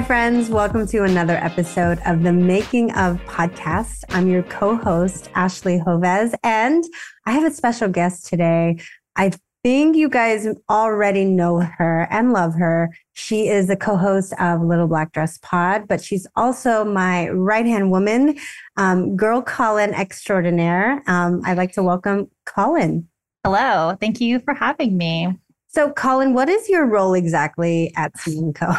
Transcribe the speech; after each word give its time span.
Hi, 0.00 0.06
friends. 0.06 0.48
Welcome 0.48 0.86
to 0.86 1.04
another 1.04 1.36
episode 1.36 1.98
of 2.06 2.22
the 2.22 2.32
Making 2.32 2.90
of 2.92 3.18
podcast. 3.26 4.02
I'm 4.08 4.28
your 4.28 4.42
co 4.44 4.74
host, 4.74 5.28
Ashley 5.34 5.78
Joves, 5.84 6.34
and 6.42 6.82
I 7.26 7.32
have 7.32 7.44
a 7.44 7.54
special 7.54 7.86
guest 7.86 8.24
today. 8.24 8.78
I 9.16 9.32
think 9.62 9.96
you 9.96 10.08
guys 10.08 10.48
already 10.70 11.26
know 11.26 11.58
her 11.60 12.08
and 12.10 12.32
love 12.32 12.54
her. 12.54 12.96
She 13.12 13.48
is 13.48 13.66
the 13.66 13.76
co 13.76 13.94
host 13.98 14.32
of 14.40 14.62
Little 14.62 14.86
Black 14.86 15.12
Dress 15.12 15.38
Pod, 15.42 15.86
but 15.86 16.02
she's 16.02 16.26
also 16.34 16.82
my 16.82 17.28
right 17.28 17.66
hand 17.66 17.90
woman, 17.90 18.38
um, 18.78 19.16
Girl 19.16 19.42
Collin 19.42 19.92
extraordinaire. 19.92 21.02
Um, 21.08 21.42
I'd 21.44 21.58
like 21.58 21.72
to 21.72 21.82
welcome 21.82 22.30
Collin. 22.46 23.06
Hello. 23.44 23.98
Thank 24.00 24.18
you 24.22 24.38
for 24.40 24.54
having 24.54 24.96
me. 24.96 25.36
So, 25.68 25.90
Collin, 25.90 26.32
what 26.32 26.48
is 26.48 26.70
your 26.70 26.86
role 26.86 27.12
exactly 27.12 27.92
at 27.96 28.14
Co? 28.54 28.72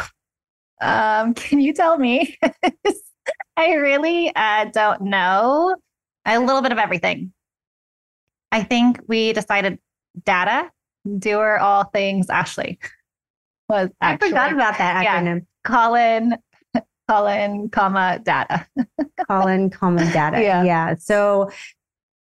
Um, 0.82 1.34
can 1.34 1.60
you 1.60 1.72
tell 1.72 1.98
me? 1.98 2.38
I 3.56 3.74
really 3.74 4.34
uh, 4.34 4.66
don't 4.66 5.02
know. 5.02 5.76
A 6.24 6.38
little 6.38 6.62
bit 6.62 6.72
of 6.72 6.78
everything. 6.78 7.32
I 8.50 8.62
think 8.62 9.00
we 9.08 9.32
decided 9.32 9.78
data, 10.24 10.70
doer 11.18 11.58
all 11.58 11.84
things 11.84 12.28
Ashley. 12.28 12.78
Was 13.68 13.90
actually, 14.00 14.28
I 14.28 14.30
forgot 14.30 14.52
about 14.52 14.78
that 14.78 15.06
acronym. 15.06 15.38
Yeah. 15.38 15.44
Collin, 15.64 16.36
Collin, 17.08 17.70
comma 17.70 18.20
data. 18.22 18.66
Collin, 19.26 19.70
comma 19.70 20.04
data. 20.12 20.42
Yeah. 20.42 20.62
Yeah. 20.64 20.94
So 20.96 21.50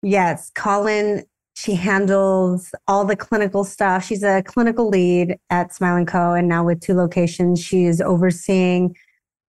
yes, 0.02 0.52
Collin 0.56 1.24
she 1.56 1.76
handles 1.76 2.74
all 2.88 3.06
the 3.06 3.16
clinical 3.16 3.64
stuff. 3.64 4.06
She's 4.06 4.24
a 4.24 4.42
clinical 4.44 4.90
lead 4.90 5.38
at 5.50 5.74
Smile 5.74 6.06
& 6.06 6.08
Co. 6.08 6.34
And 6.34 6.48
now 6.48 6.66
with 6.66 6.82
two 6.82 6.94
locations, 6.94 7.62
she 7.62 7.86
is 7.86 8.02
overseeing 8.02 8.96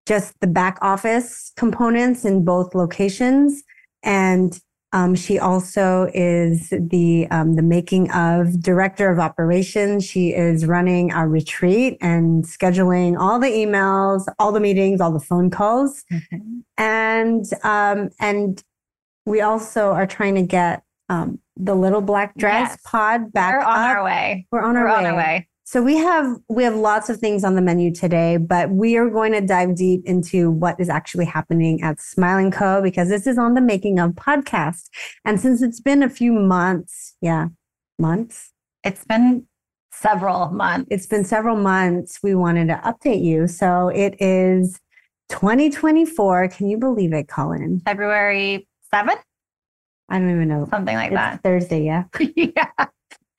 just 0.06 0.38
the 0.40 0.46
back 0.46 0.78
office 0.82 1.52
components 1.56 2.24
in 2.24 2.44
both 2.44 2.74
locations. 2.74 3.62
And 4.02 4.60
um, 4.94 5.14
she 5.14 5.38
also 5.38 6.10
is 6.12 6.68
the 6.68 7.26
um, 7.30 7.56
the 7.56 7.62
making 7.62 8.10
of 8.10 8.60
director 8.60 9.10
of 9.10 9.18
operations. 9.18 10.04
She 10.04 10.34
is 10.34 10.66
running 10.66 11.12
our 11.12 11.28
retreat 11.28 11.96
and 12.02 12.44
scheduling 12.44 13.18
all 13.18 13.38
the 13.38 13.46
emails, 13.46 14.26
all 14.38 14.52
the 14.52 14.60
meetings, 14.60 15.00
all 15.00 15.10
the 15.10 15.18
phone 15.18 15.48
calls, 15.48 16.04
and 16.76 17.46
um, 17.62 18.10
and 18.20 18.62
we 19.24 19.40
also 19.40 19.92
are 19.92 20.06
trying 20.06 20.34
to 20.34 20.42
get 20.42 20.82
um, 21.08 21.38
the 21.56 21.74
little 21.74 22.00
black 22.00 22.36
dress 22.36 22.70
yes. 22.70 22.80
pod 22.84 23.32
back. 23.32 23.54
We're 23.54 23.64
on 23.64 23.78
up. 23.78 23.96
our 23.96 24.04
way. 24.04 24.46
We're 24.50 24.62
on 24.62 24.76
our 24.76 24.84
We're 24.84 24.90
way. 24.90 24.96
On 24.96 25.06
our 25.06 25.16
way. 25.16 25.48
So 25.64 25.82
we 25.82 25.96
have 25.96 26.36
we 26.48 26.64
have 26.64 26.74
lots 26.74 27.08
of 27.08 27.18
things 27.18 27.44
on 27.44 27.54
the 27.54 27.62
menu 27.62 27.94
today, 27.94 28.36
but 28.36 28.70
we 28.70 28.96
are 28.98 29.08
going 29.08 29.32
to 29.32 29.40
dive 29.40 29.74
deep 29.74 30.02
into 30.04 30.50
what 30.50 30.78
is 30.78 30.90
actually 30.90 31.24
happening 31.24 31.82
at 31.82 32.00
Smile 32.00 32.50
& 32.50 32.52
Co 32.52 32.82
because 32.82 33.08
this 33.08 33.26
is 33.26 33.38
on 33.38 33.54
the 33.54 33.60
making 33.62 33.98
of 33.98 34.10
podcast. 34.10 34.90
And 35.24 35.40
since 35.40 35.62
it's 35.62 35.80
been 35.80 36.02
a 36.02 36.10
few 36.10 36.32
months, 36.32 37.14
yeah, 37.22 37.46
months. 37.98 38.52
It's 38.84 39.04
been 39.04 39.46
several 39.92 40.50
months. 40.50 40.88
It's 40.90 41.06
been 41.06 41.24
several 41.24 41.56
months. 41.56 42.18
We 42.22 42.34
wanted 42.34 42.68
to 42.68 42.80
update 42.84 43.24
you. 43.24 43.46
So 43.46 43.88
it 43.88 44.16
is 44.20 44.78
2024. 45.30 46.48
Can 46.48 46.68
you 46.68 46.76
believe 46.76 47.12
it, 47.14 47.28
Collin? 47.28 47.80
February 47.86 48.68
7th? 48.92 49.22
I 50.12 50.18
don't 50.18 50.30
even 50.30 50.48
know. 50.48 50.66
Something 50.70 50.94
like 50.94 51.10
it's 51.10 51.16
that. 51.16 51.42
Thursday, 51.42 51.84
yeah. 51.84 52.04
yeah. 52.36 52.86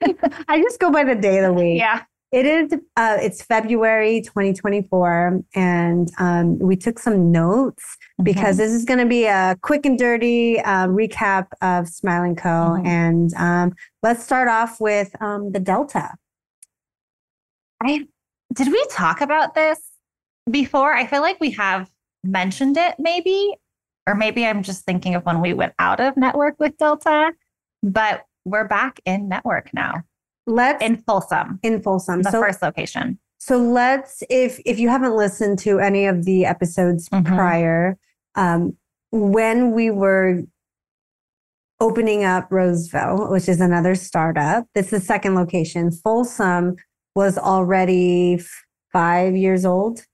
I 0.48 0.60
just 0.60 0.80
go 0.80 0.92
by 0.92 1.04
the 1.04 1.14
day 1.14 1.38
of 1.38 1.44
the 1.46 1.54
week. 1.54 1.78
Yeah. 1.78 2.02
It 2.32 2.48
is. 2.48 2.74
Uh, 2.98 3.18
it's 3.22 3.44
February 3.44 4.22
2024, 4.22 5.44
and 5.54 6.10
um, 6.18 6.58
we 6.58 6.76
took 6.76 6.98
some 6.98 7.32
notes 7.32 7.96
because 8.24 8.58
this 8.58 8.72
is 8.72 8.86
going 8.86 8.98
to 8.98 9.06
be 9.06 9.26
a 9.26 9.56
quick 9.62 9.86
and 9.86 10.00
dirty 10.00 10.60
uh, 10.62 10.88
recap 10.88 11.46
of 11.62 11.88
Smile 11.88 12.34
& 12.36 12.36
Co. 12.36 12.50
Mm-hmm. 12.50 12.88
And 12.88 13.34
um, 13.36 13.76
let's 14.02 14.24
start 14.24 14.48
off 14.48 14.82
with 14.82 15.16
um, 15.22 15.52
the 15.52 15.60
Delta. 15.60 16.16
I 17.84 18.08
did 18.52 18.72
we 18.72 18.84
talk 18.90 19.22
about 19.22 19.54
this 19.54 19.80
before? 20.50 20.92
I 20.92 21.06
feel 21.06 21.22
like 21.22 21.40
we 21.40 21.52
have 21.52 21.88
mentioned 22.24 22.78
it, 22.78 22.96
maybe 22.98 23.54
or 24.08 24.16
maybe 24.16 24.46
I'm 24.46 24.64
just 24.64 24.86
thinking 24.86 25.16
of 25.16 25.24
when 25.26 25.42
we 25.42 25.54
went 25.54 25.74
out 25.80 26.00
of 26.00 26.18
network 26.18 26.56
with 26.60 26.78
Delta, 26.78 27.32
but 27.82 28.26
we're 28.46 28.68
back 28.68 29.00
in 29.06 29.30
network 29.30 29.74
now. 29.74 30.04
Let's 30.46 30.84
in 30.84 30.98
Folsom. 30.98 31.60
In 31.64 31.82
Folsom. 31.82 32.22
The 32.24 32.32
so, 32.32 32.42
first 32.42 32.62
location. 32.62 33.18
So 33.38 33.58
let's 33.58 34.24
if 34.30 34.60
if 34.66 34.80
you 34.80 34.90
haven't 34.90 35.16
listened 35.16 35.60
to 35.60 35.80
any 35.80 36.06
of 36.06 36.26
the 36.26 36.46
episodes 36.46 37.08
mm-hmm. 37.10 37.34
prior, 37.36 37.98
um, 38.36 38.76
when 39.12 39.72
we 39.72 39.90
were 39.90 40.42
opening 41.80 42.24
up 42.24 42.48
Roseville, 42.52 43.30
which 43.30 43.48
is 43.48 43.62
another 43.62 43.96
startup, 43.96 44.66
this 44.76 44.88
is 44.88 44.92
the 44.92 45.00
second 45.02 45.36
location. 45.36 45.92
Folsom 45.92 46.76
was 47.16 47.38
already 47.38 48.42
five 48.92 49.36
years 49.36 49.66
old, 49.66 50.06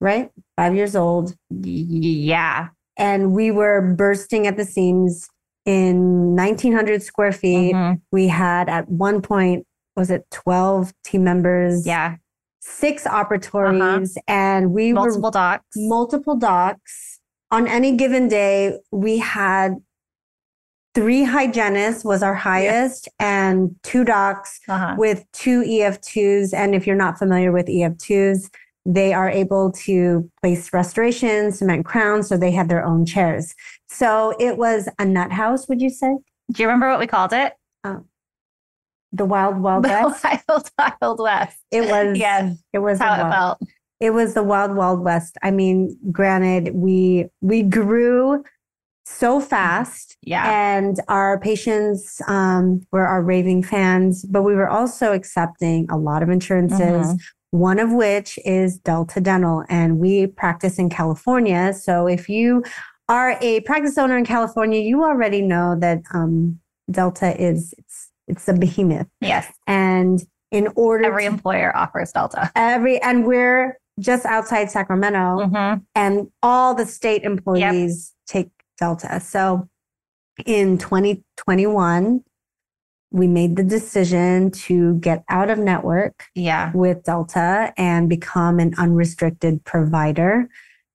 right? 0.00 0.30
Five 0.56 0.76
years 0.76 0.94
old. 0.94 1.34
Yeah 1.50 2.68
and 2.96 3.32
we 3.32 3.50
were 3.50 3.80
bursting 3.80 4.46
at 4.46 4.56
the 4.56 4.64
seams 4.64 5.28
in 5.64 6.36
1900 6.36 7.02
square 7.02 7.32
feet. 7.32 7.74
Mm-hmm. 7.74 7.94
We 8.12 8.28
had 8.28 8.68
at 8.68 8.88
one 8.88 9.22
point, 9.22 9.66
was 9.96 10.10
it 10.10 10.26
12 10.30 10.92
team 11.04 11.24
members? 11.24 11.86
Yeah. 11.86 12.16
Six 12.60 13.04
operatories, 13.04 14.16
uh-huh. 14.16 14.22
and 14.26 14.72
we 14.72 14.92
multiple 14.92 15.22
were 15.22 15.30
docs. 15.30 15.66
Multiple 15.76 16.36
docs. 16.36 17.20
On 17.50 17.68
any 17.68 17.94
given 17.94 18.26
day, 18.26 18.78
we 18.90 19.18
had 19.18 19.76
three 20.94 21.24
hygienists 21.24 22.04
was 22.04 22.22
our 22.22 22.34
highest 22.34 23.08
yeah. 23.20 23.48
and 23.48 23.76
two 23.82 24.04
docs 24.04 24.60
uh-huh. 24.68 24.94
with 24.96 25.24
two 25.32 25.62
EF2s. 25.62 26.54
And 26.54 26.74
if 26.74 26.86
you're 26.86 26.96
not 26.96 27.18
familiar 27.18 27.52
with 27.52 27.66
EF2s, 27.66 28.48
they 28.86 29.14
are 29.14 29.30
able 29.30 29.72
to 29.72 30.30
place 30.42 30.72
restoration, 30.72 31.52
cement 31.52 31.84
crowns, 31.84 32.28
so 32.28 32.36
they 32.36 32.50
had 32.50 32.68
their 32.68 32.84
own 32.84 33.06
chairs. 33.06 33.54
So 33.88 34.34
it 34.38 34.58
was 34.58 34.88
a 34.98 35.04
nut 35.04 35.32
house, 35.32 35.68
would 35.68 35.80
you 35.80 35.90
say? 35.90 36.16
Do 36.52 36.62
you 36.62 36.68
remember 36.68 36.90
what 36.90 37.00
we 37.00 37.06
called 37.06 37.32
it? 37.32 37.54
Oh, 37.84 38.04
the 39.12 39.24
Wild 39.24 39.58
Wild 39.58 39.84
West. 39.84 40.22
the 40.22 40.38
Wild 40.78 40.94
Wild 41.00 41.20
West. 41.20 41.58
It 41.70 41.88
was. 41.88 42.18
yes. 42.18 42.58
It 42.72 42.80
was 42.80 42.98
how 42.98 43.16
wild, 43.16 43.26
it 43.26 43.34
felt. 43.34 43.58
It 44.00 44.10
was 44.10 44.34
the 44.34 44.42
Wild 44.42 44.76
Wild 44.76 45.00
West. 45.00 45.38
I 45.42 45.50
mean, 45.50 45.96
granted, 46.10 46.74
we 46.74 47.26
we 47.40 47.62
grew 47.62 48.44
so 49.06 49.40
fast. 49.40 50.16
Yeah. 50.22 50.76
And 50.76 50.98
our 51.08 51.38
patients 51.38 52.20
um, 52.26 52.86
were 52.90 53.06
our 53.06 53.22
raving 53.22 53.62
fans, 53.62 54.24
but 54.24 54.42
we 54.42 54.54
were 54.54 54.68
also 54.68 55.12
accepting 55.12 55.86
a 55.90 55.96
lot 55.96 56.22
of 56.22 56.28
insurances. 56.28 56.80
Mm-hmm 56.80 57.16
one 57.54 57.78
of 57.78 57.92
which 57.92 58.36
is 58.44 58.78
Delta 58.78 59.20
Dental. 59.20 59.64
And 59.68 60.00
we 60.00 60.26
practice 60.26 60.76
in 60.76 60.90
California. 60.90 61.72
So 61.72 62.08
if 62.08 62.28
you 62.28 62.64
are 63.08 63.38
a 63.40 63.60
practice 63.60 63.96
owner 63.96 64.18
in 64.18 64.24
California, 64.24 64.80
you 64.80 65.04
already 65.04 65.40
know 65.40 65.76
that 65.78 66.02
um, 66.12 66.58
Delta 66.90 67.40
is 67.40 67.72
it's 67.78 68.10
it's 68.26 68.48
a 68.48 68.54
behemoth. 68.54 69.06
Yes. 69.20 69.46
And 69.68 70.20
in 70.50 70.68
order 70.74 71.04
every 71.04 71.22
to, 71.22 71.28
employer 71.28 71.76
offers 71.76 72.10
Delta. 72.10 72.50
Every 72.56 73.00
and 73.00 73.24
we're 73.24 73.78
just 74.00 74.26
outside 74.26 74.72
Sacramento 74.72 75.46
mm-hmm. 75.46 75.78
and 75.94 76.26
all 76.42 76.74
the 76.74 76.86
state 76.86 77.22
employees 77.22 78.14
yep. 78.26 78.44
take 78.44 78.50
Delta. 78.80 79.20
So 79.20 79.68
in 80.44 80.78
2021, 80.78 82.24
we 83.14 83.28
made 83.28 83.54
the 83.54 83.62
decision 83.62 84.50
to 84.50 84.96
get 84.96 85.22
out 85.28 85.48
of 85.48 85.56
network 85.56 86.24
yeah. 86.34 86.72
with 86.74 87.04
Delta 87.04 87.72
and 87.76 88.08
become 88.08 88.58
an 88.58 88.74
unrestricted 88.76 89.64
provider. 89.64 90.48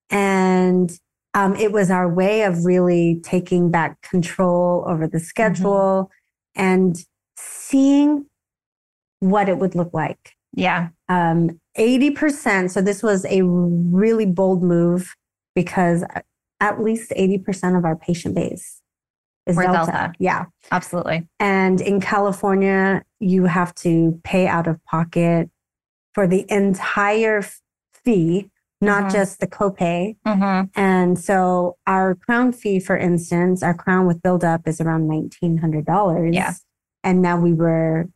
And 0.09 0.91
um, 1.33 1.55
it 1.55 1.71
was 1.71 1.89
our 1.89 2.13
way 2.13 2.41
of 2.41 2.65
really 2.65 3.21
taking 3.23 3.71
back 3.71 4.01
control 4.01 4.83
over 4.85 5.07
the 5.07 5.21
schedule 5.21 6.11
mm-hmm. 6.57 6.61
and 6.61 7.05
seeing 7.37 8.25
what 9.21 9.47
it 9.47 9.57
would 9.57 9.73
look 9.73 9.93
like. 9.93 10.33
Yeah. 10.51 10.89
Um, 11.07 11.61
80%. 11.77 12.69
So 12.69 12.81
this 12.81 13.01
was 13.01 13.23
a 13.29 13.43
really 13.43 14.25
bold 14.25 14.61
move 14.61 15.15
because 15.55 16.03
at 16.59 16.83
least 16.83 17.11
80% 17.11 17.77
of 17.77 17.85
our 17.85 17.95
patient 17.95 18.35
base 18.35 18.78
is 19.49 19.57
Delta. 19.57 19.71
Delta. 19.73 20.13
Yeah. 20.19 20.45
Absolutely. 20.71 21.27
And 21.39 21.81
in 21.81 21.99
California, 21.99 23.03
you 23.19 23.45
have 23.45 23.73
to 23.75 24.19
pay 24.23 24.47
out 24.47 24.67
of 24.67 24.83
pocket 24.85 25.49
for 26.13 26.27
the 26.27 26.45
entire 26.49 27.43
fee, 27.93 28.49
not 28.81 29.03
mm-hmm. 29.03 29.11
just 29.11 29.39
the 29.39 29.47
copay. 29.47 30.15
Mm-hmm. 30.25 30.79
And 30.79 31.19
so 31.19 31.77
our 31.87 32.15
crown 32.15 32.51
fee, 32.51 32.79
for 32.79 32.97
instance, 32.97 33.63
our 33.63 33.73
crown 33.73 34.07
with 34.07 34.21
build 34.21 34.43
up 34.43 34.67
is 34.67 34.79
around 34.79 35.09
$1,900. 35.09 36.33
Yeah. 36.33 36.53
And 37.03 37.21
now 37.21 37.39
we 37.39 37.53
were 37.53 38.09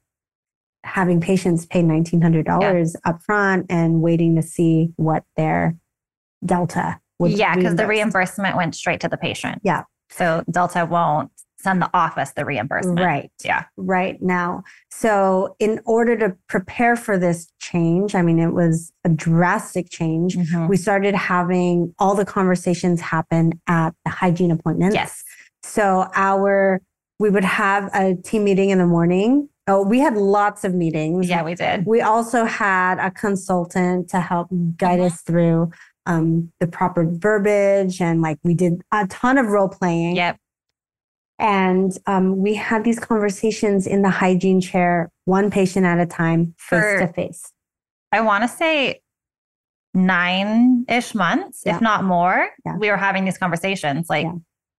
having 0.84 1.22
patients 1.22 1.66
pay 1.66 1.82
$1,900 1.82 2.46
yeah. 2.46 3.10
up 3.10 3.22
front 3.24 3.66
and 3.70 4.02
waiting 4.02 4.36
to 4.36 4.42
see 4.42 4.90
what 4.98 5.24
their 5.38 5.78
Delta. 6.46 7.00
Would 7.20 7.32
Yeah, 7.32 7.56
because 7.56 7.76
the 7.76 7.88
reimbursement 7.88 8.56
went 8.58 8.76
straight 8.76 9.00
to 9.02 9.08
the 9.08 9.18
patient. 9.18 9.62
Yeah. 9.64 9.84
So 10.14 10.44
Delta 10.50 10.86
won't 10.86 11.32
send 11.58 11.82
the 11.82 11.90
office 11.94 12.32
the 12.32 12.44
reimbursement. 12.44 13.00
Right. 13.00 13.32
Yeah. 13.44 13.64
Right 13.78 14.22
now. 14.22 14.64
So, 14.92 15.56
in 15.60 15.80
order 15.86 16.18
to 16.18 16.36
prepare 16.50 16.98
for 16.98 17.18
this 17.18 17.48
change, 17.60 18.16
I 18.16 18.22
mean, 18.22 18.38
it 18.38 18.54
was 18.54 18.92
a 19.06 19.10
drastic 19.10 19.90
change. 19.90 20.36
Mhm. 20.36 20.68
We 20.68 20.76
started 20.76 21.16
having 21.16 21.94
all 22.00 22.16
the 22.16 22.26
conversations 22.26 23.00
happen 23.00 23.54
at 23.68 23.92
the 24.04 24.12
hygiene 24.12 24.52
appointments. 24.52 24.94
Yes. 24.94 25.24
So, 25.64 26.08
our, 26.16 26.82
we 27.18 27.30
would 27.30 27.46
have 27.46 27.90
a 27.94 28.16
team 28.16 28.44
meeting 28.44 28.70
in 28.70 28.78
the 28.80 28.86
morning. 28.86 29.48
Oh, 29.66 29.82
we 29.82 30.00
had 30.00 30.18
lots 30.18 30.66
of 30.66 30.74
meetings. 30.76 31.30
Yeah, 31.30 31.44
we 31.44 31.56
did. 31.56 31.86
We 31.86 32.02
also 32.02 32.44
had 32.44 33.00
a 33.00 33.10
consultant 33.10 34.10
to 34.10 34.20
help 34.20 34.50
guide 34.76 35.00
Mhm. 35.00 35.06
us 35.06 35.22
through 35.22 35.72
um, 36.06 36.52
the 36.60 36.68
proper 36.68 37.06
verbiage. 37.10 38.02
And 38.02 38.22
like 38.22 38.38
we 38.44 38.54
did 38.54 38.82
a 38.92 39.08
ton 39.08 39.38
of 39.38 39.48
role 39.48 39.70
playing. 39.70 40.16
Yep. 40.16 40.38
And 41.40 41.92
um, 42.06 42.38
we 42.38 42.54
had 42.56 42.84
these 42.84 43.00
conversations 43.00 43.88
in 43.88 44.02
the 44.02 44.10
hygiene 44.10 44.62
chair, 44.62 45.12
one 45.26 45.50
patient 45.50 45.86
at 45.86 46.00
a 46.00 46.06
time, 46.06 46.54
face 46.58 47.00
to 47.02 47.08
face. 47.14 47.52
I 48.12 48.22
want 48.22 48.44
to 48.44 48.48
say 48.48 49.02
nine 49.94 50.86
ish 50.88 51.14
months, 51.16 51.64
Yeah. 51.66 51.76
if 51.76 51.82
not 51.82 52.04
more. 52.04 52.50
Yeah. 52.66 52.78
We 52.78 52.90
were 52.90 52.98
having 52.98 53.26
these 53.26 53.38
conversations. 53.38 54.10
Like 54.10 54.26
Yeah. 54.26 54.34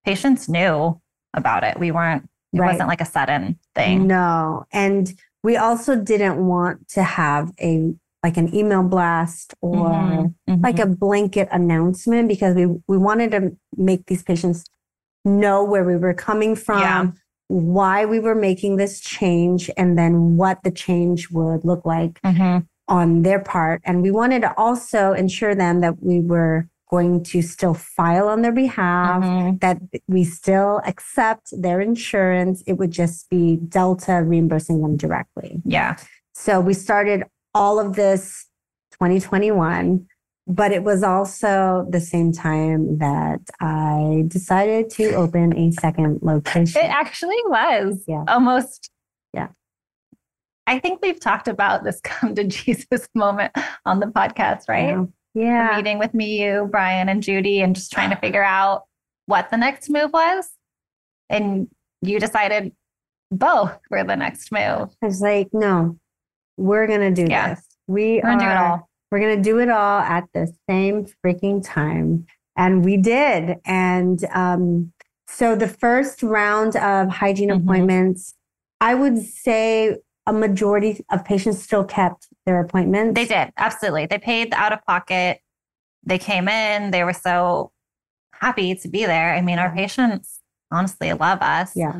patients 0.05 0.49
knew 0.49 1.01
about 1.35 1.65
it. 1.65 1.79
We 1.79 1.91
weren't, 1.91 2.29
it 2.53 2.61
Right. 2.61 2.73
wasn't 2.73 2.89
like 2.89 3.01
a 3.01 3.05
sudden 3.07 3.59
thing. 3.75 4.07
No. 4.07 4.65
And 4.73 5.13
we 5.43 5.57
also 5.57 5.97
didn't 5.97 6.45
want 6.47 6.89
to 6.91 7.03
have 7.03 7.53
a 7.61 7.95
like 8.25 8.37
an 8.39 8.49
email 8.55 8.83
blast 8.83 9.55
or 9.61 9.77
Mhm. 9.91 10.35
Mhm. 10.49 10.63
like 10.65 10.79
a 10.79 10.87
blanket 10.87 11.47
announcement 11.53 12.25
because 12.27 12.55
we 12.61 12.65
we 12.89 12.97
wanted 13.09 13.31
to 13.37 13.41
make 13.77 14.03
these 14.07 14.23
patients 14.31 14.65
know 15.27 15.59
where 15.63 15.85
we 15.85 15.97
were 16.05 16.15
coming 16.29 16.55
from, 16.67 16.81
Yeah. 16.81 17.07
why 17.49 18.05
we 18.13 18.19
were 18.27 18.35
making 18.35 18.73
this 18.77 18.95
change, 19.01 19.71
and 19.77 19.91
then 19.99 20.13
what 20.41 20.57
the 20.65 20.71
change 20.71 21.21
would 21.31 21.63
look 21.71 21.83
like 21.85 22.15
Mhm. 22.25 22.67
on 22.89 23.23
their 23.27 23.41
part. 23.55 23.79
And 23.85 24.03
we 24.03 24.11
wanted 24.11 24.41
to 24.47 24.53
also 24.65 25.13
ensure 25.13 25.55
them 25.55 25.81
that 25.85 26.03
we 26.03 26.21
were 26.21 26.67
going 26.91 27.23
to 27.25 27.43
still 27.43 27.75
file 27.75 28.29
on 28.29 28.43
their 28.43 28.53
behalf, 28.53 29.23
Mhm. 29.25 29.61
that 29.61 29.79
we 30.09 30.23
still 30.25 30.81
accept 30.87 31.45
their 31.65 31.81
insurance. 31.81 32.63
It 32.67 32.75
would 32.79 32.91
just 33.03 33.29
be 33.31 33.57
Delta 33.57 34.23
reimbursing 34.23 34.81
them 34.83 34.97
directly. 34.97 35.61
Yeah. 35.65 35.97
So 36.35 36.61
we 36.61 36.75
started 36.75 37.25
all 37.55 37.79
of 37.79 37.95
this 37.95 38.47
2021, 38.93 40.07
but 40.47 40.73
it 40.73 40.83
was 40.83 41.03
also 41.03 41.87
the 41.91 42.01
same 42.01 42.33
time 42.33 42.99
that 42.99 43.41
I 43.61 44.25
decided 44.29 44.91
to 44.91 45.13
open 45.15 45.57
a 45.57 45.71
second 45.73 46.21
location. 46.23 46.83
It 46.83 46.89
actually 46.91 47.39
was 47.47 48.05
Yeah. 48.07 48.25
almost. 48.29 48.91
Yeah. 49.33 49.49
I 50.67 50.79
think 50.79 51.01
we've 51.03 51.21
talked 51.21 51.49
about 51.49 51.85
this 51.85 52.01
come 52.05 52.35
to 52.35 52.45
Jesus 52.45 53.09
moment 53.15 53.53
on 53.87 54.01
the 54.01 54.07
podcast, 54.07 54.69
right? 54.69 54.89
Yeah. 54.91 55.05
Yeah. 55.37 55.77
meeting 55.77 55.99
with 55.99 56.15
me, 56.15 56.41
you, 56.45 56.69
Brian, 56.71 57.09
and 57.09 57.21
Judy, 57.21 57.61
and 57.61 57.75
just 57.75 57.91
trying 57.91 58.11
to 58.11 58.17
figure 58.17 58.45
out 58.45 58.83
what 59.27 59.51
the 59.51 59.57
next 59.57 59.91
move 59.91 60.13
was. 60.13 60.49
And 61.29 61.67
you 62.03 62.21
decided 62.21 62.71
both 63.33 63.77
were 63.91 64.05
the 64.05 64.15
next 64.15 64.53
move. 64.53 64.91
I 65.03 65.07
was 65.07 65.21
like, 65.21 65.49
no, 65.53 65.99
we're 66.57 66.87
gonna 66.87 67.11
do 67.11 67.27
Yeah. 67.29 67.55
this. 67.55 67.65
We 67.87 68.21
We're 68.23 68.31
gonna 68.31 68.39
do 68.41 68.49
it 68.51 68.57
all. 68.57 68.89
We're 69.11 69.21
gonna 69.21 69.43
do 69.43 69.59
it 69.61 69.69
all 69.69 70.01
at 70.01 70.25
the 70.35 70.53
same 70.69 71.07
freaking 71.25 71.63
time. 71.65 72.27
And 72.57 72.85
we 72.85 72.97
did. 72.97 73.59
And 73.65 74.25
um, 74.33 74.93
so 75.27 75.57
the 75.57 75.69
first 75.69 76.23
round 76.23 76.77
of 76.77 77.09
hygiene 77.09 77.51
Mhm. 77.51 77.63
appointments, 77.63 78.35
I 78.81 78.95
would 78.95 79.19
say 79.19 79.97
a 80.27 80.33
majority 80.33 81.05
of 81.11 81.25
patients 81.25 81.63
still 81.63 81.85
kept 81.85 82.29
their 82.47 82.61
appointments. 82.61 83.15
They 83.15 83.27
did. 83.27 83.53
Absolutely. 83.57 84.07
They 84.07 84.19
paid 84.19 84.53
the 84.53 84.57
out 84.57 84.73
of 84.73 84.85
pocket. 84.87 85.41
They 86.05 86.19
came 86.19 86.49
in. 86.49 86.91
They 86.93 87.05
were 87.05 87.13
so 87.13 87.73
happy 88.33 88.75
to 88.75 88.89
be 88.89 89.05
there. 89.05 89.35
I 89.35 89.41
mean, 89.43 89.59
our 89.59 89.71
patients 89.75 90.41
honestly 90.71 91.13
love 91.13 91.41
us. 91.43 91.73
Yeah. 91.77 91.93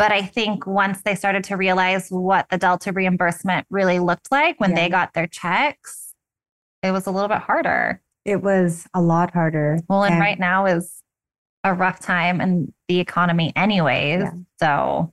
But 0.00 0.12
I 0.12 0.22
think 0.22 0.66
once 0.66 1.02
they 1.02 1.14
started 1.14 1.44
to 1.44 1.58
realize 1.58 2.08
what 2.08 2.46
the 2.48 2.56
Delta 2.56 2.90
reimbursement 2.90 3.66
really 3.68 3.98
looked 3.98 4.32
like 4.32 4.58
when 4.58 4.70
Yeah. 4.70 4.76
they 4.76 4.88
got 4.88 5.12
their 5.12 5.26
checks, 5.26 6.14
it 6.82 6.90
was 6.90 7.06
a 7.06 7.10
little 7.10 7.28
bit 7.28 7.40
harder. 7.40 8.00
It 8.24 8.42
was 8.42 8.86
a 8.94 9.02
lot 9.02 9.34
harder. 9.34 9.78
Well, 9.90 10.04
and 10.04 10.14
And- 10.14 10.20
right 10.22 10.38
now 10.38 10.64
is 10.64 11.02
a 11.64 11.74
rough 11.74 12.00
time 12.00 12.40
in 12.40 12.72
the 12.88 12.98
economy, 12.98 13.52
anyways. 13.54 14.22
Yeah. 14.22 14.32
So, 14.58 15.12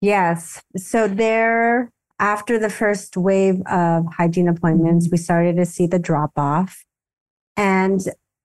Yes. 0.00 0.62
So 0.76 1.08
there, 1.08 1.90
after 2.20 2.60
the 2.60 2.70
first 2.70 3.16
wave 3.16 3.60
of 3.66 4.06
hygiene 4.16 4.46
appointments, 4.48 5.08
we 5.10 5.18
started 5.18 5.56
to 5.56 5.66
see 5.66 5.88
the 5.88 5.98
drop 5.98 6.30
off. 6.36 6.84
And 7.56 8.00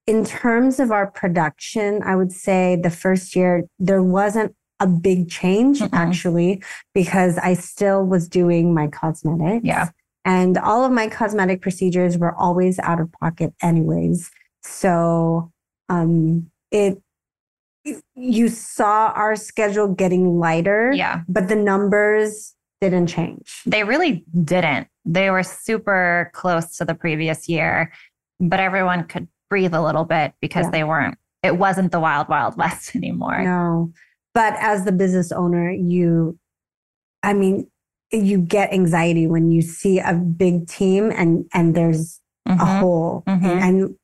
in 0.08 0.26
terms 0.26 0.80
of 0.80 0.92
our 0.92 1.06
production, 1.06 2.02
I 2.04 2.16
would 2.16 2.32
say 2.32 2.76
the 2.76 2.90
first 2.90 3.36
year, 3.36 3.66
there 3.78 4.02
wasn't 4.02 4.56
a 4.80 4.88
big 4.88 5.30
change 5.30 5.80
Mm-mm. 5.80 5.90
actually, 5.94 6.62
because 6.94 7.38
I 7.38 7.54
still 7.56 8.06
was 8.06 8.28
doing 8.28 8.74
my 8.74 8.88
cosmetics. 8.88 9.66
Yeah. 9.66 9.90
And 10.26 10.58
all 10.58 10.84
of 10.84 10.92
my 10.92 11.08
cosmetic 11.08 11.62
procedures 11.62 12.18
were 12.18 12.36
always 12.36 12.80
out 12.80 13.00
of 13.00 13.12
pocket, 13.14 13.54
anyways. 13.64 14.30
So 14.62 15.52
um, 15.90 16.52
it, 16.70 17.02
you 18.16 18.50
saw 18.50 19.14
our 19.16 19.36
schedule 19.38 19.88
getting 19.88 20.40
lighter 20.40 20.92
yeah, 20.94 21.22
but 21.30 21.48
the 21.48 21.56
numbers 21.56 22.54
didn't 22.82 23.08
change. 23.08 23.62
they 23.66 23.84
really 23.86 24.26
didn't. 24.44 24.88
They 25.06 25.30
were 25.30 25.44
super 25.44 26.30
close 26.34 26.76
to 26.78 26.86
the 26.86 26.94
previous 26.94 27.48
year, 27.48 27.92
but 28.42 28.60
everyone 28.60 29.06
could 29.06 29.30
breathe 29.50 29.74
a 29.74 29.82
little 29.82 30.04
bit 30.04 30.34
because 30.42 30.66
Yeah. 30.66 30.72
they 30.72 30.84
weren't, 30.84 31.18
it 31.42 31.58
wasn't 31.58 31.94
the 31.94 32.00
wild, 32.02 32.28
wild 32.28 32.58
west 32.62 32.94
anymore. 32.96 33.42
No. 33.42 33.92
But 34.38 34.54
as 34.60 34.86
the 34.86 34.92
business 34.92 35.32
owner, 35.32 35.72
you, 35.72 36.38
I 37.24 37.34
mean, 37.34 37.72
you 38.12 38.38
get 38.38 38.72
anxiety 38.72 39.26
when 39.26 39.50
you 39.50 39.64
see 39.64 39.98
a 39.98 40.14
big 40.14 40.68
team 40.68 41.12
and 41.12 41.46
and 41.56 41.74
there's 41.74 42.22
a 42.46 42.52
Mhm. 42.52 42.80
hole, 42.80 43.24
Mhm. 43.28 43.44
and, 43.44 43.64
and 43.64 43.96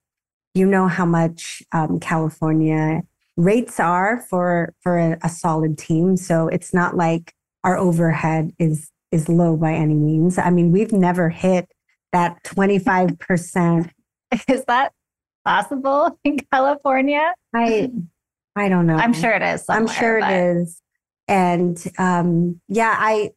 you 0.56 0.66
know 0.66 0.88
how 0.88 1.06
much 1.06 1.62
um, 1.72 2.00
California 2.00 3.04
rates 3.38 3.80
are 3.80 4.22
for 4.28 4.74
for 4.82 4.98
a, 4.98 5.20
a 5.24 5.30
solid 5.30 5.78
team. 5.78 6.18
So 6.18 6.48
it's 6.48 6.74
not 6.74 6.98
like 6.98 7.34
our 7.64 7.78
overhead 7.78 8.54
is 8.58 8.90
is 9.12 9.30
low 9.30 9.56
by 9.56 9.74
any 9.74 9.94
means. 9.94 10.40
I 10.40 10.50
mean, 10.50 10.72
we've 10.72 10.92
never 10.92 11.30
hit 11.30 11.72
that 12.12 12.44
twenty 12.44 12.80
five 12.80 13.20
percent. 13.20 13.92
Is 14.50 14.66
that 14.66 14.94
possible 15.46 16.18
in 16.24 16.40
California? 16.52 17.36
I 17.54 17.92
I 18.56 18.70
don't 18.70 18.86
know. 18.86 18.96
I'm 18.96 19.14
sure 19.14 19.32
it 19.32 19.42
is. 19.42 19.66
I'm 19.70 19.88
sure 19.88 20.20
but- 20.20 20.32
it 20.32 20.58
is. 20.58 20.82
And 21.28 21.82
um, 21.98 22.60
yeah, 22.68 22.96
I 22.98 23.32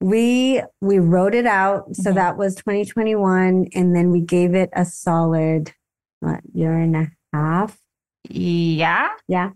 we 0.00 0.62
we 0.80 0.98
wrote 0.98 1.34
it 1.34 1.46
out. 1.46 1.94
So 1.96 2.10
Mhm. 2.10 2.14
that 2.16 2.36
was 2.36 2.54
2021, 2.56 3.68
and 3.74 3.96
then 3.96 4.10
we 4.10 4.20
gave 4.20 4.54
it 4.54 4.68
a 4.74 4.84
solid 4.84 5.72
what, 6.20 6.40
year 6.52 6.72
and 6.76 6.96
a 6.96 7.08
half. 7.32 7.78
Yeah. 8.28 9.08
Yeah. 9.28 9.50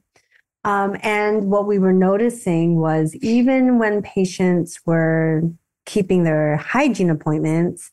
Um, 0.65 0.97
and 1.03 1.45
what 1.51 1.67
we 1.67 1.79
were 1.79 1.93
noticing 1.93 2.77
was 2.81 3.15
even 3.17 3.79
when 3.79 4.03
patients 4.03 4.81
were 4.87 5.43
keeping 5.85 6.25
their 6.25 6.57
hygiene 6.57 7.11
appointments, 7.11 7.91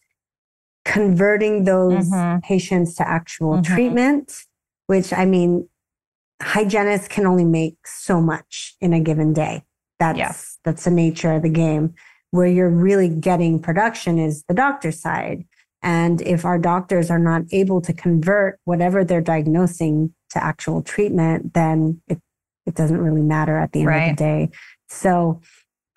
converting 0.85 1.65
those 1.65 2.09
Mhm. 2.09 2.41
patients 2.43 2.95
to 2.95 3.07
actual 3.07 3.57
Mhm. 3.57 3.63
treatment, 3.63 4.45
which 4.87 5.13
I 5.13 5.25
mean, 5.25 5.67
hygienists 6.41 7.07
can 7.07 7.25
only 7.25 7.45
make 7.45 7.77
so 7.85 8.21
much 8.21 8.75
in 8.81 8.93
a 8.93 8.99
given 8.99 9.33
day. 9.33 9.63
That's 9.99 10.17
Yeah. 10.17 10.33
that's 10.63 10.83
the 10.85 10.91
nature 10.91 11.33
of 11.33 11.43
the 11.43 11.49
game. 11.49 11.93
Where 12.31 12.47
you're 12.47 12.69
really 12.69 13.09
getting 13.09 13.59
production 13.59 14.17
is 14.17 14.43
the 14.47 14.53
doctor 14.53 14.91
side. 14.91 15.45
And 15.83 16.21
if 16.21 16.45
our 16.45 16.57
doctors 16.57 17.11
are 17.11 17.19
not 17.19 17.43
able 17.51 17.81
to 17.81 17.93
convert 17.93 18.59
whatever 18.63 19.03
they're 19.03 19.21
diagnosing 19.21 20.13
to 20.31 20.43
actual 20.43 20.81
treatment, 20.81 21.53
then 21.53 22.01
it, 22.07 22.19
it 22.65 22.73
doesn't 22.73 22.97
really 22.99 23.21
matter 23.21 23.57
at 23.57 23.71
the 23.73 23.81
end 23.81 23.89
of 24.11 24.17
the 24.17 24.23
day. 24.23 24.49
So 24.87 25.41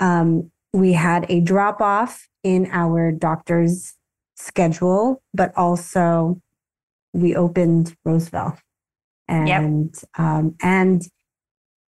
um, 0.01 0.51
we 0.73 0.93
had 0.93 1.25
a 1.31 1.41
drop 1.41 1.81
off 1.81 2.29
in 2.43 2.69
our 2.73 3.13
doctor's 3.13 3.95
schedule, 4.37 5.23
but 5.33 5.57
also 5.57 6.41
we 7.15 7.35
opened 7.35 7.97
Roseville. 8.05 8.59
And 9.29 9.95
um, 10.17 10.55
and 10.63 11.03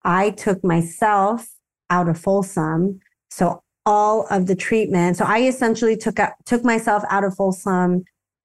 I 0.03 0.31
took 0.31 0.63
myself 0.63 1.47
out 1.89 2.09
of 2.09 2.19
Folsom. 2.19 2.99
So 3.29 3.61
all 3.87 4.27
of 4.29 4.47
the 4.47 4.55
treatment. 4.55 5.15
So 5.15 5.25
I 5.25 5.43
essentially 5.43 5.95
took 5.95 6.19
out, 6.19 6.33
took 6.45 6.63
myself 6.65 7.03
out 7.09 7.23
of 7.23 7.33
Folsom 7.35 8.03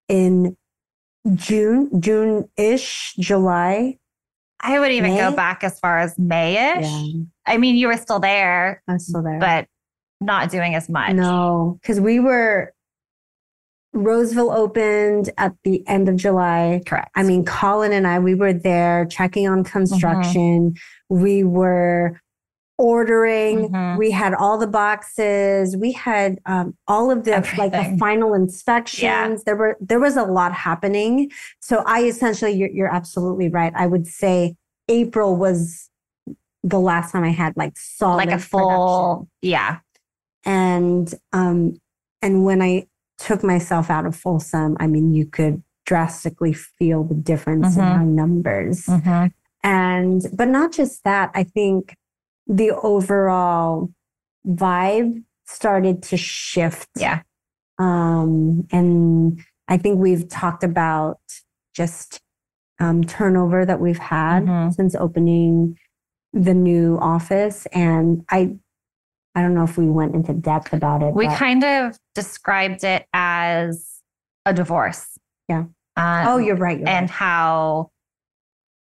in 0.08 0.56
June, 1.34 2.00
June 2.00 2.48
ish, 2.56 3.14
July. 3.18 3.98
I 4.60 4.78
would 4.78 4.92
even 4.92 5.14
May? 5.14 5.18
go 5.18 5.34
back 5.34 5.64
as 5.64 5.80
far 5.80 5.98
as 5.98 6.14
Mayish. 6.14 6.82
Yeah, 6.82 7.24
I 7.44 7.56
mean, 7.56 7.74
you 7.74 7.88
were 7.88 7.96
still 7.96 8.20
there, 8.20 8.82
I'm 8.86 9.00
still 9.00 9.22
there. 9.22 9.40
but 9.40 9.66
not 10.20 10.50
doing 10.50 10.76
as 10.76 10.88
much. 10.88 11.14
No, 11.14 11.78
because 11.82 11.98
we 11.98 12.20
were, 12.20 12.72
Roseville 13.92 14.50
opened 14.50 15.30
at 15.36 15.52
the 15.64 15.86
end 15.86 16.08
of 16.08 16.16
July. 16.16 16.82
Correct. 16.86 17.10
I 17.14 17.22
mean, 17.22 17.44
Collin 17.44 17.92
and 17.92 18.06
I, 18.06 18.18
we 18.18 18.34
were 18.34 18.52
there 18.52 19.04
checking 19.06 19.46
on 19.46 19.64
construction. 19.64 20.74
We 21.08 21.44
were 21.44 22.18
ordering. 22.78 23.68
Mhm. 23.68 23.98
We 23.98 24.10
had 24.10 24.34
all 24.34 24.56
the 24.58 24.66
boxes. 24.66 25.76
We 25.76 25.92
had 25.92 26.38
um, 26.46 26.74
all 26.88 27.10
of 27.10 27.24
the 27.24 27.32
like 27.58 27.72
the 27.72 27.96
final 27.98 28.34
inspections. 28.34 29.44
There 29.44 29.56
were 29.56 29.76
there 29.80 30.00
was 30.00 30.16
a 30.16 30.24
lot 30.24 30.52
happening. 30.52 31.30
So 31.60 31.82
I 31.86 32.04
essentially, 32.04 32.52
you're, 32.52 32.70
you're 32.70 32.92
absolutely 32.92 33.48
right. 33.50 33.72
I 33.76 33.86
would 33.86 34.06
say 34.06 34.56
April 34.88 35.36
was 35.36 35.90
the 36.64 36.80
last 36.80 37.12
time 37.12 37.24
I 37.24 37.30
had 37.30 37.56
like 37.56 37.76
solid 37.76 38.16
like 38.16 38.28
a 38.28 38.38
production 38.38 38.48
full, 38.48 39.28
yeah. 39.42 39.78
and 40.44 41.12
um 41.32 41.74
and 42.20 42.44
when 42.44 42.62
i 42.62 42.86
took 43.18 43.42
myself 43.44 43.90
out 43.90 44.06
of 44.06 44.16
folsom 44.16 44.76
i 44.80 44.86
mean 44.86 45.12
you 45.12 45.26
could 45.26 45.62
drastically 45.86 46.52
feel 46.52 47.04
the 47.04 47.14
difference 47.14 47.76
in 47.76 47.82
Mhm. 47.82 47.90
our 47.96 48.04
numbers 48.04 48.86
Mhm. 48.86 49.32
and 49.62 50.26
but 50.34 50.48
not 50.48 50.72
just 50.72 51.04
that 51.04 51.30
i 51.34 51.42
think 51.44 51.94
the 52.46 52.70
overall 52.70 53.90
vibe 54.46 55.22
started 55.46 56.02
to 56.04 56.16
shift 56.16 56.88
Yeah. 56.96 57.22
um 57.78 58.66
and 58.72 59.40
i 59.68 59.76
think 59.76 59.98
we've 59.98 60.28
talked 60.28 60.64
about 60.64 61.18
just 61.74 62.20
um, 62.80 63.04
turnover 63.04 63.64
that 63.64 63.80
we've 63.80 63.98
had 63.98 64.44
Mhm. 64.44 64.74
since 64.74 64.94
opening 64.96 65.76
the 66.32 66.54
new 66.54 66.98
office 66.98 67.66
and 67.66 68.24
i 68.30 68.56
i 69.34 69.40
don't 69.42 69.54
know 69.54 69.64
if 69.64 69.76
we 69.78 69.88
went 69.88 70.14
into 70.14 70.32
depth 70.32 70.72
about 70.72 71.02
it 71.02 71.14
We 71.14 71.26
but- 71.26 71.38
kind 71.38 71.64
of 71.64 71.98
described 72.14 72.84
it 72.84 73.06
as 73.14 73.88
a 74.44 74.52
divorce. 74.52 75.18
Yeah. 75.48 75.64
Um, 75.96 76.26
oh 76.26 76.38
you're 76.38 76.56
right 76.56 76.78
you're 76.78 76.88
and 76.88 77.04
right. 77.04 77.10
how 77.10 77.90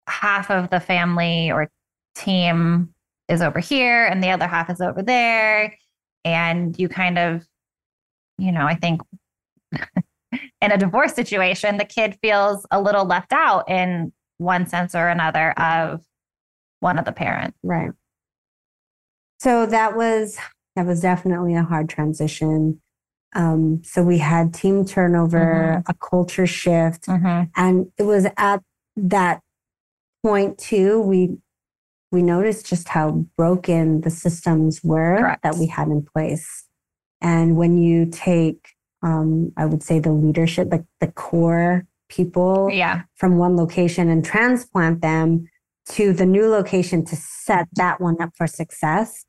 half 0.09 0.51
of 0.51 0.71
the 0.71 0.81
family 0.81 1.51
or 1.51 1.71
team 2.15 2.93
is 3.29 3.41
over 3.41 3.61
here 3.61 4.05
and 4.05 4.23
the 4.23 4.31
other 4.31 4.47
half 4.47 4.69
is 4.71 4.81
over 4.81 5.03
there. 5.03 5.77
And 6.25 6.79
you 6.79 6.89
kind 6.89 7.19
of, 7.19 7.47
you 8.39 8.51
know, 8.53 8.67
I 8.67 8.75
think 8.75 9.01
in 10.33 10.73
a 10.73 10.77
divorce 10.79 11.15
situation, 11.15 11.77
the 11.77 11.85
kid 11.85 12.19
feels 12.23 12.67
a 12.71 12.81
little 12.81 13.05
left 13.05 13.33
out 13.33 13.69
in 13.71 14.13
one 14.39 14.67
sense 14.67 14.95
or 14.95 15.09
another 15.09 15.53
of 15.53 16.03
one 16.81 16.99
of 16.99 17.05
the 17.05 17.13
parents. 17.13 17.57
right 17.63 17.91
so 19.45 19.67
that 19.67 19.95
was 19.97 20.39
that 20.75 20.87
was 20.87 21.01
definitely 21.01 21.55
a 21.55 21.63
hard 21.63 21.89
transition 21.89 22.81
um 23.35 23.83
so 23.85 24.03
we 24.03 24.19
had 24.19 24.55
team 24.55 24.85
turnover 24.85 25.83
a 25.87 25.95
culture 25.95 26.47
shift 26.47 27.07
and 27.57 27.87
it 27.99 28.05
was 28.05 28.27
at 28.39 28.61
that 28.97 29.41
point 30.23 30.57
too 30.59 31.01
we 31.01 31.37
we 32.11 32.23
noticed 32.23 32.67
just 32.67 32.89
how 32.89 33.11
broken 33.37 34.01
the 34.03 34.11
systems 34.11 34.83
were 34.83 35.19
Correct. 35.19 35.43
that 35.43 35.57
we 35.57 35.67
had 35.67 35.89
in 35.89 36.03
place 36.15 36.65
and 37.21 37.57
when 37.57 37.77
you 37.77 38.07
take 38.07 38.69
um, 39.03 39.53
i 39.57 39.65
would 39.67 39.83
say 39.83 39.99
the 39.99 40.13
leadership 40.13 40.69
like 40.71 40.85
the 41.01 41.09
core 41.13 41.87
people 42.09 42.71
Yeah. 42.73 43.03
from 43.17 43.37
one 43.39 43.57
location 43.57 44.09
and 44.09 44.25
transplant 44.25 45.01
them 45.03 45.49
to 45.91 46.13
the 46.13 46.25
new 46.27 46.49
location 46.49 47.05
to 47.07 47.17
set 47.17 47.67
that 47.75 48.01
one 48.01 48.17
up 48.23 48.31
for 48.37 48.47
success 48.47 49.25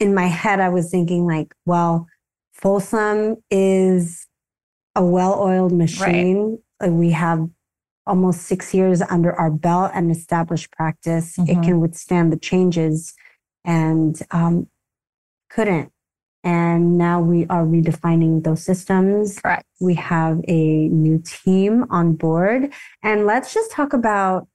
in 0.00 0.14
my 0.14 0.26
head 0.26 0.60
i 0.60 0.68
was 0.68 0.90
thinking 0.90 1.26
like 1.26 1.54
well 1.66 2.06
folsom 2.52 3.36
is 3.50 4.26
a 4.94 5.04
well-oiled 5.04 5.72
machine 5.72 6.58
Like, 6.80 6.90
we 6.92 7.10
have 7.10 7.48
almost 8.06 8.42
six 8.42 8.74
years 8.74 9.00
under 9.02 9.32
our 9.34 9.50
belt 9.50 9.90
and 9.94 10.10
established 10.10 10.70
practice 10.72 11.38
it 11.38 11.56
Mhm. 11.56 11.64
can 11.64 11.80
withstand 11.80 12.32
the 12.32 12.36
changes 12.38 13.14
and 13.64 14.20
um, 14.30 14.68
couldn't 15.50 15.90
and 16.42 16.98
now 16.98 17.20
we 17.20 17.46
are 17.46 17.64
redefining 17.64 18.44
those 18.44 18.62
systems 18.62 19.40
Correct. 19.40 19.64
we 19.80 19.94
have 19.94 20.40
a 20.46 20.88
new 20.88 21.18
team 21.24 21.86
on 21.90 22.12
board. 22.14 22.70
And 23.02 23.24
let's 23.26 23.54
just 23.54 23.70
talk 23.70 23.92
about 23.94 24.46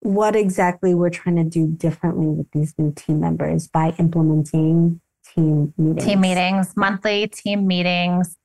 what 0.00 0.36
exactly 0.36 0.94
we're 0.94 1.10
trying 1.10 1.36
to 1.36 1.44
do 1.44 1.66
differently 1.66 2.26
with 2.26 2.50
these 2.52 2.74
new 2.78 2.92
team 2.94 3.20
members 3.20 3.66
by 3.68 3.94
implementing 3.98 5.00
team 5.34 5.72
meetings. 5.76 6.04
team 6.04 6.20
meetings, 6.20 6.76
monthly 6.76 7.26
team 7.28 7.66
meetings. 7.66 8.36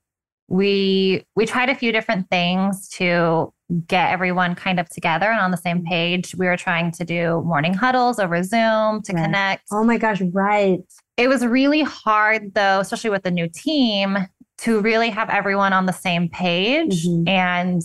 We 0.48 1.24
we 1.36 1.46
tried 1.46 1.70
a 1.70 1.76
few 1.76 1.92
different 1.92 2.30
things 2.30 2.90
to 2.90 3.54
get 3.88 4.12
everyone 4.12 4.54
kind 4.56 4.80
of 4.82 4.90
together 4.90 5.28
and 5.28 5.40
on 5.40 5.52
the 5.52 5.58
same 5.58 5.86
page. 5.86 6.36
We 6.36 6.46
were 6.48 6.58
trying 6.58 6.92
to 6.92 7.06
do 7.06 7.42
morning 7.46 7.74
huddles 7.74 8.20
over 8.20 8.44
Zoom 8.44 9.02
to 9.04 9.14
Right. 9.14 9.24
connect. 9.24 9.64
Oh 9.72 9.84
my 9.86 9.98
gosh, 9.98 10.22
right. 10.34 10.80
It 11.16 11.28
was 11.30 11.46
really 11.46 11.84
hard 11.84 12.54
though, 12.54 12.80
especially 12.82 13.12
with 13.12 13.24
the 13.24 13.32
new 13.32 13.48
team, 13.48 14.18
to 14.60 14.82
really 14.82 15.10
have 15.10 15.30
everyone 15.30 15.72
on 15.72 15.86
the 15.86 15.94
same 15.94 16.28
page. 16.28 17.06
Mhm. 17.08 17.30
And 17.30 17.82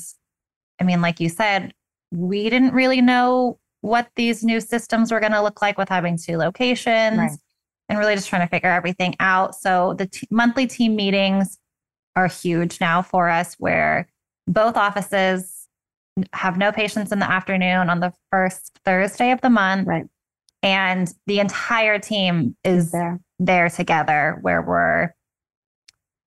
I 0.80 0.84
mean, 0.84 1.00
like 1.00 1.20
you 1.20 1.28
said, 1.28 1.72
we 2.16 2.48
didn't 2.48 2.72
really 2.72 3.00
know 3.02 3.58
what 3.82 4.08
these 4.16 4.42
new 4.42 4.60
systems 4.60 5.12
were 5.12 5.20
going 5.20 5.32
to 5.32 5.42
look 5.42 5.60
like 5.60 5.76
with 5.78 5.88
having 5.88 6.16
two 6.16 6.36
locations 6.38 7.18
Right. 7.18 7.30
and 7.88 7.98
really 7.98 8.14
just 8.14 8.28
trying 8.28 8.42
to 8.42 8.48
figure 8.48 8.70
everything 8.70 9.14
out. 9.20 9.54
So 9.54 9.94
the 9.98 10.06
t- 10.06 10.26
monthly 10.30 10.66
team 10.66 10.96
meetings 10.96 11.58
are 12.16 12.26
huge 12.26 12.80
now 12.80 13.02
for 13.02 13.28
us, 13.28 13.54
where 13.58 14.08
both 14.48 14.76
offices 14.76 15.68
have 16.32 16.56
no 16.56 16.72
patients 16.72 17.12
in 17.12 17.18
the 17.18 17.30
afternoon 17.30 17.90
on 17.90 18.00
the 18.00 18.12
first 18.32 18.78
Thursday 18.84 19.30
of 19.32 19.40
the 19.42 19.50
month. 19.50 19.86
Right. 19.86 20.06
And 20.62 21.12
the 21.26 21.38
entire 21.40 21.98
team 21.98 22.56
Is 22.64 22.90
there. 22.92 23.20
there 23.38 23.68
together 23.68 24.38
where 24.40 24.62
we're 24.62 25.14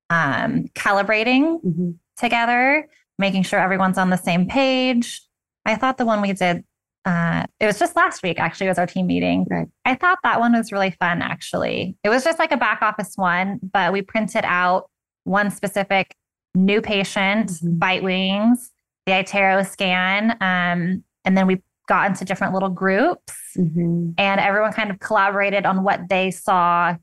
um, 0.08 0.64
calibrating 0.74 1.60
Mhm. 1.64 1.96
together, 2.16 2.88
making 3.18 3.42
sure 3.42 3.58
everyone's 3.58 3.98
on 3.98 4.10
the 4.10 4.16
same 4.16 4.46
page. 4.46 5.22
I 5.66 5.76
thought 5.76 5.98
the 5.98 6.04
one 6.06 6.20
we 6.22 6.32
did, 6.32 6.64
uh, 7.04 7.44
it 7.58 7.66
was 7.66 7.78
just 7.78 7.96
last 7.96 8.22
week 8.22 8.38
actually, 8.40 8.68
was 8.68 8.78
our 8.78 8.86
team 8.86 9.06
meeting. 9.06 9.46
Right. 9.50 9.68
I 9.84 9.94
thought 9.94 10.18
that 10.22 10.40
one 10.40 10.52
was 10.56 10.72
really 10.72 10.90
fun 10.92 11.22
actually. 11.22 11.96
It 12.04 12.08
was 12.08 12.24
just 12.24 12.38
like 12.38 12.52
a 12.52 12.56
back 12.56 12.82
office 12.82 13.12
one, 13.16 13.60
but 13.72 13.92
we 13.92 14.02
printed 14.02 14.44
out 14.44 14.90
one 15.24 15.50
specific 15.50 16.14
new 16.54 16.80
patient, 16.80 17.50
Mhm. 17.50 17.78
bite 17.78 18.02
wings, 18.02 18.70
the 19.06 19.12
iTero 19.12 19.66
scan, 19.66 20.32
um, 20.40 21.04
and 21.24 21.36
then 21.36 21.46
we 21.46 21.62
got 21.88 22.08
into 22.08 22.24
different 22.24 22.54
little 22.54 22.68
groups 22.68 23.34
Mhm. 23.56 24.14
and 24.18 24.40
everyone 24.40 24.72
kind 24.72 24.90
of 24.90 24.98
collaborated 25.00 25.66
on 25.66 25.82
what 25.82 26.08
they 26.08 26.30
saw 26.30 26.96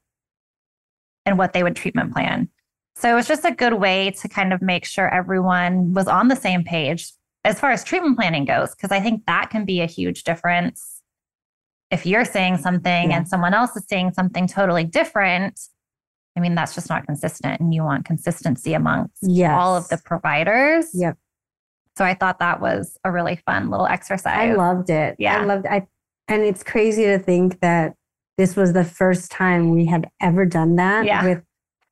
and 1.25 1.37
what 1.37 1.53
they 1.53 1.63
would 1.63 1.75
treatment 1.75 2.13
plan. 2.13 2.49
So 2.95 3.11
it 3.11 3.13
was 3.13 3.27
just 3.27 3.45
a 3.45 3.51
good 3.51 3.73
way 3.73 4.11
to 4.11 4.27
kind 4.29 4.53
of 4.53 4.61
make 4.61 4.85
sure 4.85 5.13
everyone 5.13 5.93
was 5.93 6.07
on 6.07 6.29
the 6.29 6.35
same 6.35 6.63
page 6.63 7.11
as 7.47 7.59
far 7.59 7.71
as 7.71 7.83
treatment 7.83 8.17
planning 8.17 8.45
goes, 8.45 8.75
because 8.75 8.91
I 8.91 8.99
think 8.99 9.25
that 9.25 9.49
can 9.49 9.63
be 9.65 9.81
a 9.81 9.85
huge 9.85 10.23
difference. 10.23 11.01
If 11.89 12.05
you're 12.05 12.25
saying 12.25 12.57
something 12.57 13.09
Yeah. 13.11 13.17
and 13.17 13.27
someone 13.27 13.53
else 13.53 13.75
is 13.75 13.85
saying 13.87 14.11
something 14.13 14.47
totally 14.47 14.83
different, 14.83 15.59
I 16.35 16.39
mean, 16.41 16.53
that's 16.55 16.75
just 16.75 16.89
not 16.89 17.05
consistent. 17.05 17.59
And 17.61 17.73
you 17.73 17.83
want 17.83 18.05
consistency 18.05 18.73
amongst 18.73 19.17
Yes. 19.21 19.51
all 19.57 19.75
of 19.77 19.87
the 19.87 19.97
providers. 19.97 20.89
Yep. 20.93 21.17
So 21.97 22.05
I 22.05 22.13
thought 22.13 22.39
that 22.39 22.59
was 22.61 22.97
a 23.03 23.11
really 23.11 23.37
fun 23.37 23.69
little 23.69 23.87
exercise. 23.87 24.37
I 24.37 24.53
loved 24.53 24.89
it. 24.89 25.15
Yeah. 25.17 25.39
I 25.39 25.45
loved 25.45 25.65
I 25.65 25.87
and 26.27 26.43
it's 26.43 26.61
crazy 26.61 27.05
to 27.05 27.17
think 27.17 27.61
that 27.61 27.93
this 28.37 28.55
was 28.57 28.73
the 28.73 28.83
first 28.83 29.31
time 29.31 29.71
we 29.73 29.85
had 29.85 30.09
ever 30.21 30.45
done 30.45 30.75
that 30.75 31.05
Yeah. 31.05 31.23
with 31.23 31.43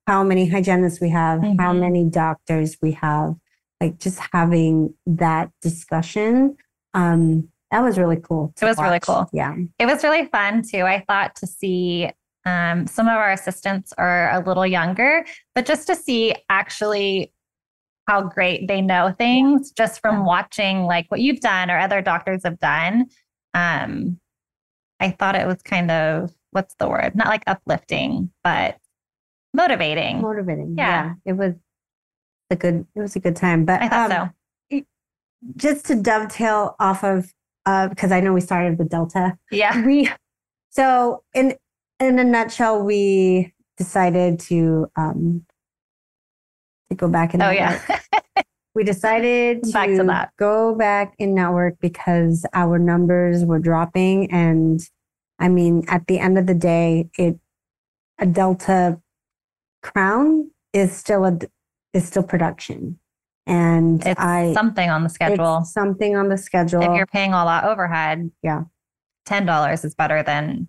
how 0.06 0.24
many 0.24 0.48
hygienists 0.50 1.00
we 1.00 1.10
have, 1.10 1.42
how 1.42 1.74
Mhm. 1.74 1.80
many 1.80 2.10
doctors 2.10 2.78
we 2.82 2.92
have, 2.92 3.36
like 3.82 4.00
just 4.00 4.20
having 4.32 4.94
that 5.06 5.50
discussion. 5.62 6.56
Um, 6.94 7.50
that 7.72 7.82
was 7.82 7.98
really 7.98 8.18
cool. 8.18 8.54
It 8.62 8.66
was 8.66 8.78
really 8.78 9.00
cool. 9.00 9.30
Yeah. 9.34 9.56
It 9.80 9.86
was 9.86 10.04
really 10.04 10.26
fun 10.28 10.62
too. 10.62 10.84
I 10.84 11.04
thought 11.08 11.36
to 11.38 11.48
see 11.48 12.10
um, 12.46 12.88
some 12.88 13.08
of 13.08 13.14
our 13.18 13.32
assistants 13.32 13.92
are 13.98 14.32
a 14.32 14.40
little 14.46 14.66
younger, 14.66 15.26
but 15.56 15.66
just 15.66 15.88
to 15.88 15.96
see 15.96 16.36
actually 16.50 17.34
how 18.08 18.22
great 18.22 18.68
they 18.68 18.82
know 18.82 19.14
things 19.18 19.72
just 19.72 20.00
from 20.00 20.18
Yeah. 20.18 20.24
watching 20.26 20.84
like 20.84 21.08
what 21.10 21.22
you've 21.22 21.40
done 21.40 21.72
or 21.72 21.78
other 21.80 22.02
doctors 22.02 22.44
have 22.44 22.60
done. 22.60 23.08
Um, 23.56 24.20
I 25.00 25.10
thought 25.10 25.36
it 25.36 25.48
was 25.48 25.62
kind 25.64 25.90
of 25.92 26.32
what's 26.52 26.76
the 26.76 26.88
word? 26.88 27.16
Not 27.16 27.28
like 27.28 27.44
uplifting, 27.48 28.32
but 28.44 28.78
motivating. 29.54 30.22
Motivating. 30.22 30.76
Yeah. 30.78 31.14
It 31.26 31.34
was 31.34 31.54
a 32.50 32.56
good 32.56 32.86
it 32.96 33.00
was 33.00 33.16
a 33.16 33.20
good 33.20 33.36
time. 33.36 33.66
But 33.66 33.82
I 33.82 33.90
thought 33.90 34.12
um, 34.12 34.34
so. 34.72 34.82
just 35.56 35.86
to 35.86 35.96
dovetail 35.96 36.76
off 36.80 37.04
of 37.04 37.34
uh, 37.66 37.88
because 37.88 38.12
I 38.12 38.20
know 38.20 38.34
we 38.34 38.42
started 38.42 38.78
with 38.78 38.90
Delta. 38.90 39.38
Yeah. 39.52 39.86
We 39.86 40.10
so 40.70 41.24
in 41.34 41.56
in 42.00 42.20
a 42.20 42.24
nutshell, 42.24 42.84
we 42.84 43.54
decided 43.78 44.40
to 44.42 44.88
um 44.96 45.46
to 46.90 46.96
go 46.96 47.08
back 47.08 47.34
in. 47.34 47.42
Oh 47.42 47.50
yeah. 47.50 47.82
we 48.76 48.84
decided 48.84 49.64
to, 49.64 49.72
back 49.72 49.90
to 49.90 50.04
that. 50.04 50.32
go 50.38 50.76
back 50.76 51.14
in 51.18 51.34
network 51.34 51.76
because 51.80 52.46
our 52.54 52.78
numbers 52.78 53.46
were 53.46 53.60
dropping 53.60 54.32
and 54.32 54.82
I 55.40 55.48
mean 55.48 55.86
at 55.88 56.08
the 56.08 56.20
end 56.20 56.38
of 56.38 56.46
the 56.46 56.54
day 56.54 57.10
it 57.18 57.40
a 58.20 58.26
Delta 58.26 59.00
crown 59.82 60.52
is 60.74 60.92
still 60.92 61.26
a 61.26 61.38
is 61.96 62.06
still 62.08 62.24
production. 62.24 63.00
And 63.48 64.06
it's 64.06 64.20
I 64.20 64.54
something 64.54 64.90
on 64.90 65.04
the 65.04 65.10
schedule. 65.10 65.64
something 65.64 66.16
on 66.16 66.30
the 66.30 66.38
schedule. 66.38 66.82
If 66.82 66.96
you're 66.96 67.06
paying 67.06 67.34
all 67.34 67.46
that 67.46 67.64
overhead, 67.64 68.32
yeah, 68.44 68.64
ten 69.26 69.46
dollars 69.46 69.86
is 69.86 69.94
better 69.96 70.24
than 70.24 70.68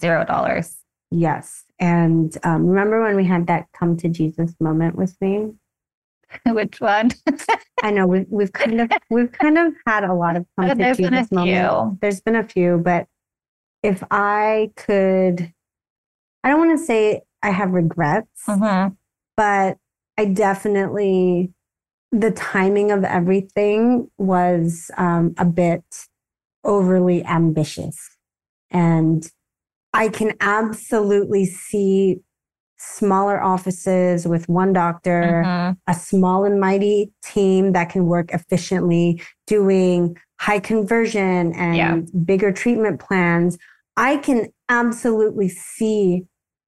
zero 0.00 0.24
dollars. 0.24 0.76
Yes. 1.10 1.64
And 1.78 2.36
um, 2.44 2.66
remember 2.66 3.02
when 3.02 3.14
we 3.16 3.24
had 3.24 3.46
that 3.48 3.66
come 3.78 3.96
to 3.98 4.08
Jesus 4.08 4.54
moment 4.58 4.96
with 4.96 5.16
me? 5.20 5.52
Which 6.46 6.80
one? 6.80 7.10
I 7.82 7.90
know 7.90 8.06
we've, 8.06 8.26
we've 8.30 8.52
kind 8.52 8.80
of 8.80 8.90
we've 9.10 9.30
kind 9.30 9.58
of 9.58 9.74
had 9.86 10.04
a 10.04 10.14
lot 10.14 10.36
of 10.36 10.46
come 10.58 10.68
to 10.70 10.74
There's 10.74 10.96
been 10.96 11.12
a 11.12 11.18
Jesus 11.18 11.30
moments. 11.32 11.60
few. 11.60 11.98
There's 12.00 12.20
been 12.22 12.36
a 12.36 12.42
few, 12.44 12.78
but 12.82 13.06
if 13.82 14.02
I 14.10 14.70
could, 14.76 15.52
I 16.42 16.48
don't 16.48 16.58
want 16.66 16.78
to 16.78 16.84
say 16.84 17.20
I 17.42 17.50
have 17.50 17.72
regrets, 17.72 18.44
Mhm. 18.48 18.96
but 19.36 19.76
I 20.16 20.26
definitely 20.26 21.52
the 22.12 22.30
timing 22.30 22.92
of 22.92 23.02
everything 23.02 24.08
was 24.18 24.90
um, 24.96 25.34
a 25.36 25.44
bit 25.44 25.82
overly 26.62 27.24
ambitious, 27.24 27.98
and 28.70 29.28
I 29.92 30.08
can 30.08 30.34
absolutely 30.40 31.44
see 31.44 32.20
smaller 32.76 33.42
offices 33.42 34.26
with 34.28 34.48
one 34.48 34.72
doctor 34.72 35.44
Mhm. 35.46 35.76
a 35.86 35.94
small 35.94 36.44
and 36.44 36.60
mighty 36.60 37.12
team 37.22 37.72
that 37.72 37.88
can 37.88 38.06
work 38.06 38.32
efficiently 38.32 39.20
doing 39.46 40.16
high 40.40 40.58
conversion 40.58 41.52
and 41.54 41.76
Yeah. 41.76 42.20
bigger 42.24 42.52
treatment 42.52 42.98
plans 43.00 43.56
i 43.96 44.16
can 44.18 44.48
absolutely 44.68 45.48
see 45.48 46.26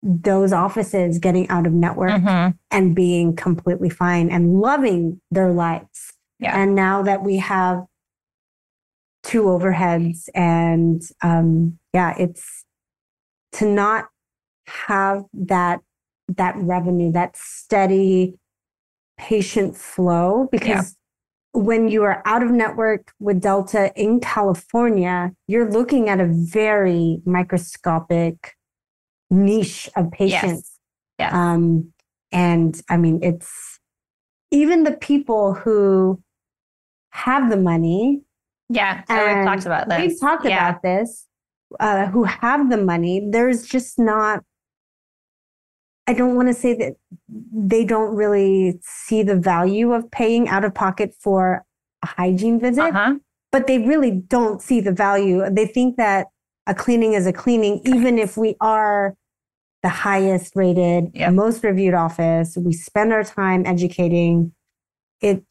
those 0.09 0.53
offices 0.53 1.19
getting 1.19 1.49
out 1.49 1.67
of 1.67 1.73
network 1.73 2.13
Mhm. 2.13 2.57
and 2.71 2.95
being 2.95 3.35
completely 3.35 3.91
fine 3.91 4.31
and 4.31 4.61
loving 4.61 5.21
their 5.33 5.53
lives 5.53 6.13
Yeah. 6.39 6.57
and 6.57 6.75
now 6.77 7.03
that 7.03 7.23
we 7.25 7.39
have 7.39 7.85
two 9.25 9.43
overheads 9.45 10.29
and 10.35 11.03
um 11.23 11.79
yeah 11.93 12.15
it's 12.17 12.65
to 13.53 13.67
not 13.69 14.07
have 14.69 15.25
that 15.35 15.81
that 16.29 16.55
revenue 16.57 17.11
that 17.11 17.37
steady 17.37 18.39
patient 19.19 19.77
flow 19.77 20.49
because 20.53 20.95
when 21.53 21.89
you 21.89 22.05
are 22.05 22.23
out 22.27 22.43
of 22.45 22.51
network 22.51 23.13
with 23.19 23.41
delta 23.41 23.91
in 24.01 24.21
california 24.21 25.33
you're 25.49 25.69
looking 25.71 26.09
at 26.09 26.21
a 26.21 26.27
very 26.27 27.21
microscopic 27.25 28.53
niche 29.31 29.89
of 29.97 30.11
patients 30.11 30.79
Yes. 31.19 31.33
um 31.33 31.93
and 32.33 32.81
i 32.89 32.97
mean 32.97 33.19
it's 33.23 33.81
even 34.51 34.85
the 34.85 34.93
people 34.93 35.55
who 35.55 36.21
have 37.11 37.51
the 37.51 37.57
money 37.57 38.23
Yeah. 38.69 39.03
We've 39.09 39.45
talked 39.47 39.65
about 39.67 39.89
this. 39.89 40.01
We've 40.01 40.21
talked 40.21 40.45
Yeah. 40.45 40.69
about 40.71 40.83
this. 40.83 41.27
Uh, 41.81 42.07
who 42.07 42.25
have 42.25 42.69
the 42.71 42.77
money? 42.77 43.17
There's 43.31 43.65
just 43.65 43.97
not. 43.99 44.43
I 46.09 46.13
don't 46.15 46.35
want 46.37 46.49
to 46.49 46.55
say 46.55 46.75
that 46.75 46.95
they 47.29 47.85
don't 47.85 48.15
really 48.15 48.79
see 48.83 49.23
the 49.23 49.37
value 49.37 49.93
of 49.93 50.11
paying 50.11 50.49
out 50.49 50.65
of 50.65 50.75
pocket 50.75 51.15
for 51.21 51.65
a 52.03 52.07
hygiene 52.07 52.59
visit, 52.61 52.85
Uh-huh. 52.95 53.15
but 53.53 53.67
they 53.67 53.79
really 53.79 54.11
don't 54.13 54.61
see 54.63 54.81
the 54.81 54.93
value. 54.93 55.49
They 55.51 55.67
think 55.67 55.97
that 55.97 56.27
a 56.67 56.75
cleaning 56.75 57.13
is 57.15 57.27
a 57.27 57.33
cleaning, 57.33 57.81
even 57.85 58.19
if 58.19 58.37
we 58.37 58.57
are 58.61 59.15
the 59.87 59.91
highest 59.91 60.57
rated, 60.57 61.13
Yep. 61.15 61.33
most 61.35 61.63
reviewed 61.63 61.95
office. 61.95 62.57
We 62.57 62.73
spend 62.73 63.13
our 63.13 63.23
time 63.23 63.65
educating. 63.65 64.53
It. 65.21 65.45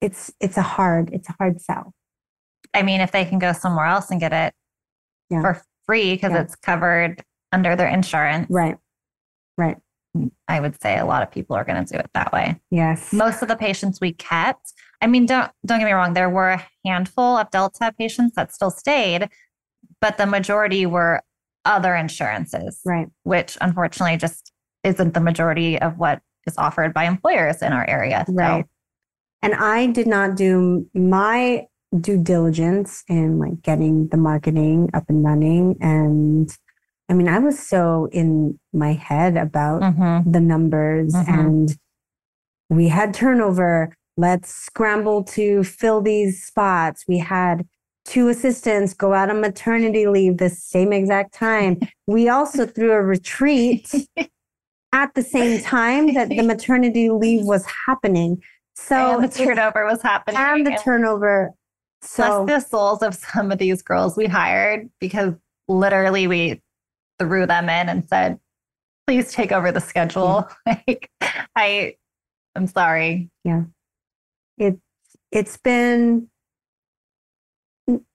It's 0.00 0.32
it's 0.38 0.56
a 0.56 0.62
hard 0.62 1.10
it's 1.12 1.28
a 1.28 1.32
hard 1.32 1.60
sell. 1.60 1.92
I 2.72 2.82
mean, 2.84 3.00
if 3.00 3.10
they 3.10 3.24
can 3.24 3.40
go 3.40 3.52
somewhere 3.52 3.86
else 3.86 4.12
and 4.12 4.20
get 4.20 4.32
it 4.32 4.54
Yeah. 5.28 5.40
for 5.40 5.60
free 5.86 6.12
because 6.14 6.30
Yeah. 6.30 6.42
it's 6.42 6.54
covered 6.54 7.24
under 7.50 7.74
their 7.74 7.88
insurance, 7.88 8.46
Right. 8.48 8.76
Right. 9.58 9.76
I 10.46 10.60
would 10.60 10.80
say 10.80 10.96
a 10.96 11.04
lot 11.04 11.24
of 11.24 11.32
people 11.32 11.56
are 11.56 11.64
going 11.64 11.84
to 11.84 11.92
do 11.92 11.98
it 11.98 12.10
that 12.14 12.32
way. 12.32 12.60
Yes. 12.70 13.12
Most 13.12 13.42
of 13.42 13.48
the 13.48 13.56
patients 13.56 14.00
we 14.00 14.12
kept, 14.12 14.72
I 15.02 15.08
mean, 15.08 15.26
don't 15.26 15.50
don't 15.66 15.80
get 15.80 15.86
me 15.86 15.92
wrong, 15.92 16.12
there 16.14 16.30
were 16.30 16.50
a 16.50 16.64
handful 16.86 17.36
of 17.38 17.50
Delta 17.50 17.92
patients 17.98 18.36
that 18.36 18.54
still 18.54 18.70
stayed, 18.70 19.28
but 20.00 20.16
the 20.16 20.26
majority 20.26 20.86
were 20.86 21.22
other 21.64 21.94
insurances, 21.94 22.80
Right. 22.84 23.08
which 23.24 23.56
unfortunately 23.60 24.16
just 24.16 24.52
isn't 24.84 25.14
the 25.14 25.20
majority 25.20 25.78
of 25.80 25.98
what 25.98 26.20
is 26.46 26.54
offered 26.56 26.94
by 26.94 27.04
employers 27.04 27.62
in 27.62 27.72
our 27.72 27.88
area. 27.88 28.24
So, 28.26 28.32
Right. 28.34 28.64
And 29.42 29.54
I 29.54 29.86
did 29.86 30.06
not 30.06 30.36
do 30.36 30.86
my 30.94 31.66
due 31.98 32.22
diligence 32.22 33.02
in 33.08 33.38
like 33.38 33.62
getting 33.62 34.08
the 34.08 34.16
marketing 34.16 34.90
up 34.94 35.04
and 35.08 35.24
running. 35.24 35.76
And 35.80 36.48
I 37.08 37.14
mean, 37.14 37.28
I 37.28 37.38
was 37.40 37.58
so 37.58 38.08
in 38.12 38.58
my 38.72 38.92
head 38.92 39.36
about 39.36 39.82
Mhm. 39.82 40.32
the 40.32 40.40
numbers 40.40 41.12
Mhm. 41.14 41.28
and 41.28 41.78
we 42.68 42.88
had 42.88 43.12
turnover. 43.14 43.92
Let's 44.16 44.54
scramble 44.54 45.24
to 45.24 45.64
fill 45.64 46.00
these 46.02 46.44
spots. 46.44 47.04
We 47.08 47.18
had 47.18 47.66
two 48.10 48.28
assistants 48.28 48.92
go 48.92 49.14
out 49.14 49.30
on 49.30 49.40
maternity 49.40 50.08
leave 50.08 50.38
the 50.38 50.50
same 50.50 50.92
exact 50.92 51.32
time. 51.32 51.78
We 52.08 52.28
also 52.28 52.66
threw 52.66 52.90
a 52.90 53.00
retreat 53.00 53.88
at 54.92 55.14
the 55.14 55.22
same 55.22 55.62
time 55.62 56.12
that 56.14 56.28
the 56.28 56.42
maternity 56.42 57.08
leave 57.08 57.44
was 57.44 57.64
happening. 57.86 58.42
So 58.74 58.96
and 58.96 59.22
the 59.22 59.28
turnover 59.28 59.84
was 59.84 60.02
happening. 60.02 60.40
and 60.40 60.66
the 60.66 60.76
turnover. 60.82 61.52
So 62.02 62.44
Bless 62.46 62.64
the 62.64 62.68
souls 62.68 63.02
of 63.02 63.14
some 63.14 63.52
of 63.52 63.58
these 63.58 63.80
girls 63.80 64.16
we 64.16 64.26
hired 64.26 64.90
because 64.98 65.34
literally 65.68 66.26
we 66.26 66.60
threw 67.20 67.46
them 67.46 67.68
in 67.68 67.88
and 67.88 68.08
said, 68.08 68.40
please 69.06 69.32
take 69.32 69.52
over 69.52 69.70
the 69.70 69.80
schedule. 69.80 70.48
like 70.66 71.08
I 71.54 71.94
I'm 72.56 72.66
sorry. 72.66 73.30
Yeah, 73.44 73.62
it's 74.58 74.80
it's 75.30 75.58
been 75.58 76.28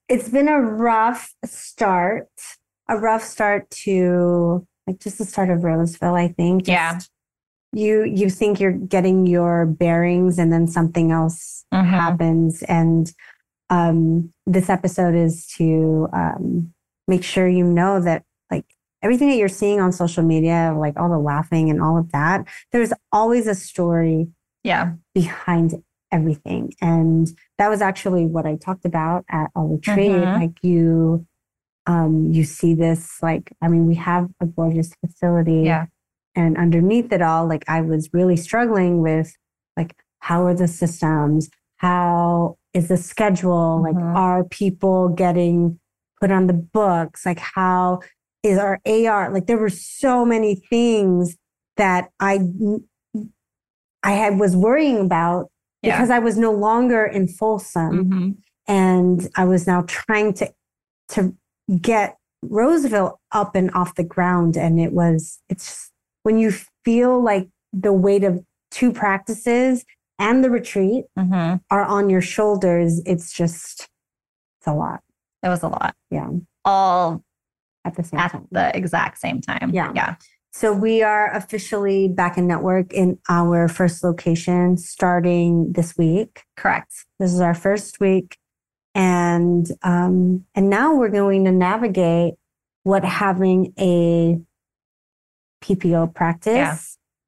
it's 0.09 0.29
been 0.29 0.47
a 0.47 0.59
rough 0.61 1.33
start, 1.45 2.27
a 2.89 2.97
rough 2.97 3.23
start 3.23 3.69
to 3.71 4.65
like 4.87 4.99
just 4.99 5.17
the 5.17 5.25
start 5.25 5.49
of 5.49 5.63
Roseville. 5.63 6.15
I 6.15 6.27
think. 6.29 6.67
Yeah. 6.67 6.99
You 7.73 8.03
you 8.05 8.29
think 8.29 8.59
you're 8.59 8.71
getting 8.71 9.25
your 9.27 9.65
bearings, 9.65 10.37
and 10.39 10.51
then 10.53 10.67
something 10.67 11.11
else 11.11 11.65
Mhm. 11.73 11.85
happens. 11.89 12.63
And 12.63 13.11
um, 13.69 14.31
this 14.45 14.69
episode 14.69 15.15
is 15.15 15.47
to 15.57 16.07
um, 16.13 16.73
make 17.07 17.23
sure 17.23 17.47
you 17.49 17.65
know 17.65 17.99
that 17.99 18.23
like 18.51 18.65
everything 19.01 19.27
that 19.29 19.35
you're 19.37 19.49
seeing 19.49 19.81
on 19.81 19.91
social 19.91 20.23
media, 20.23 20.73
like 20.77 20.97
all 20.97 21.09
the 21.09 21.17
laughing 21.17 21.69
and 21.69 21.81
all 21.81 21.97
of 21.97 22.11
that, 22.11 22.45
there's 22.71 22.93
always 23.11 23.47
a 23.47 23.55
story 23.55 24.27
Yeah. 24.63 24.93
behind 25.13 25.83
everything. 26.15 26.73
And 26.81 27.27
that 27.57 27.69
was 27.69 27.81
actually 27.81 28.25
what 28.25 28.45
I 28.45 28.55
talked 28.55 28.85
about 28.85 29.25
at 29.29 29.47
our 29.55 29.67
retreat. 29.67 30.11
Mhm. 30.11 30.39
Like 30.41 30.57
you, 30.63 31.25
um, 31.87 32.31
you 32.31 32.43
see 32.43 32.73
this, 32.73 33.21
like, 33.21 33.51
I 33.61 33.67
mean, 33.67 33.85
we 33.87 33.95
have 33.95 34.29
a 34.41 34.45
gorgeous 34.45 34.91
facility. 35.01 35.61
Yeah. 35.63 35.85
And 36.35 36.57
underneath 36.57 37.11
it 37.11 37.21
all, 37.21 37.47
like 37.47 37.63
I 37.67 37.81
was 37.81 38.09
really 38.13 38.37
struggling 38.37 39.01
with 39.01 39.35
like, 39.77 39.93
how 40.19 40.45
are 40.45 40.53
the 40.55 40.67
systems? 40.67 41.49
How 41.77 42.57
is 42.73 42.87
the 42.87 42.97
schedule? 42.97 43.81
Like, 43.83 43.95
Mhm. 43.95 44.15
are 44.15 44.43
people 44.45 45.09
getting 45.09 45.79
put 46.19 46.31
on 46.31 46.47
the 46.47 46.53
books? 46.79 47.25
Like, 47.25 47.39
how 47.39 47.99
is 48.41 48.57
our 48.57 48.79
AR? 48.85 49.31
Like, 49.33 49.47
there 49.47 49.57
were 49.57 49.69
so 49.69 50.25
many 50.25 50.55
things 50.55 51.35
that 51.77 52.09
I 52.19 52.39
I 54.03 54.11
had 54.11 54.37
was 54.39 54.55
worrying 54.55 54.99
about 54.99 55.49
Yeah. 55.85 55.95
because 55.97 56.09
I 56.09 56.19
was 56.19 56.37
no 56.37 56.51
longer 56.51 57.05
in 57.05 57.27
Folsom 57.27 58.05
Mhm. 58.09 58.35
and 58.67 59.29
I 59.35 59.45
was 59.45 59.67
now 59.67 59.83
trying 59.87 60.33
to 60.35 60.53
to 61.09 61.35
get 61.81 62.17
Roseville 62.41 63.19
up 63.31 63.55
and 63.55 63.71
off 63.73 63.95
the 63.95 64.03
ground. 64.03 64.55
And 64.57 64.79
it 64.79 64.93
was 64.93 65.39
it's 65.49 65.91
when 66.23 66.37
you 66.39 66.51
feel 66.83 67.21
like 67.21 67.49
the 67.73 67.93
weight 67.93 68.23
of 68.23 68.43
two 68.71 68.91
practices 68.91 69.85
and 70.17 70.43
the 70.43 70.49
retreat 70.49 71.05
Mhm. 71.17 71.61
are 71.69 71.83
on 71.83 72.09
your 72.09 72.21
shoulders, 72.21 73.01
it's 73.05 73.31
just 73.33 73.87
it's 74.59 74.67
a 74.67 74.73
lot. 74.73 75.01
It 75.43 75.49
was 75.49 75.61
a 75.63 75.67
lot. 75.67 75.95
Yeah. 76.09 76.29
All 76.63 77.23
At 77.83 77.95
the 77.95 78.03
same 78.03 78.19
at 78.19 78.31
time. 78.31 78.47
the 78.51 78.75
exact 78.75 79.19
same 79.19 79.41
time. 79.41 79.69
Yeah. 79.73 79.91
Yeah. 79.93 80.15
So 80.57 80.71
we 80.71 81.03
are 81.03 81.29
officially 81.35 82.07
back 82.07 82.37
in 82.37 82.47
network 82.47 82.93
in 82.93 83.19
our 83.27 83.67
first 83.67 84.05
location 84.05 84.77
starting 84.77 85.73
this 85.73 85.97
week. 85.97 86.43
Correct. 86.55 86.93
This 87.19 87.33
is 87.33 87.41
our 87.41 87.53
first 87.53 87.99
week. 87.99 88.37
And 88.93 89.67
um, 89.83 90.45
and 90.55 90.69
now 90.69 90.95
we're 90.95 91.09
going 91.09 91.43
to 91.43 91.51
navigate 91.51 92.35
what 92.83 93.03
having 93.03 93.73
a 93.77 94.39
PPO 95.61 96.13
practice 96.15 96.55
Yeah. 96.55 96.77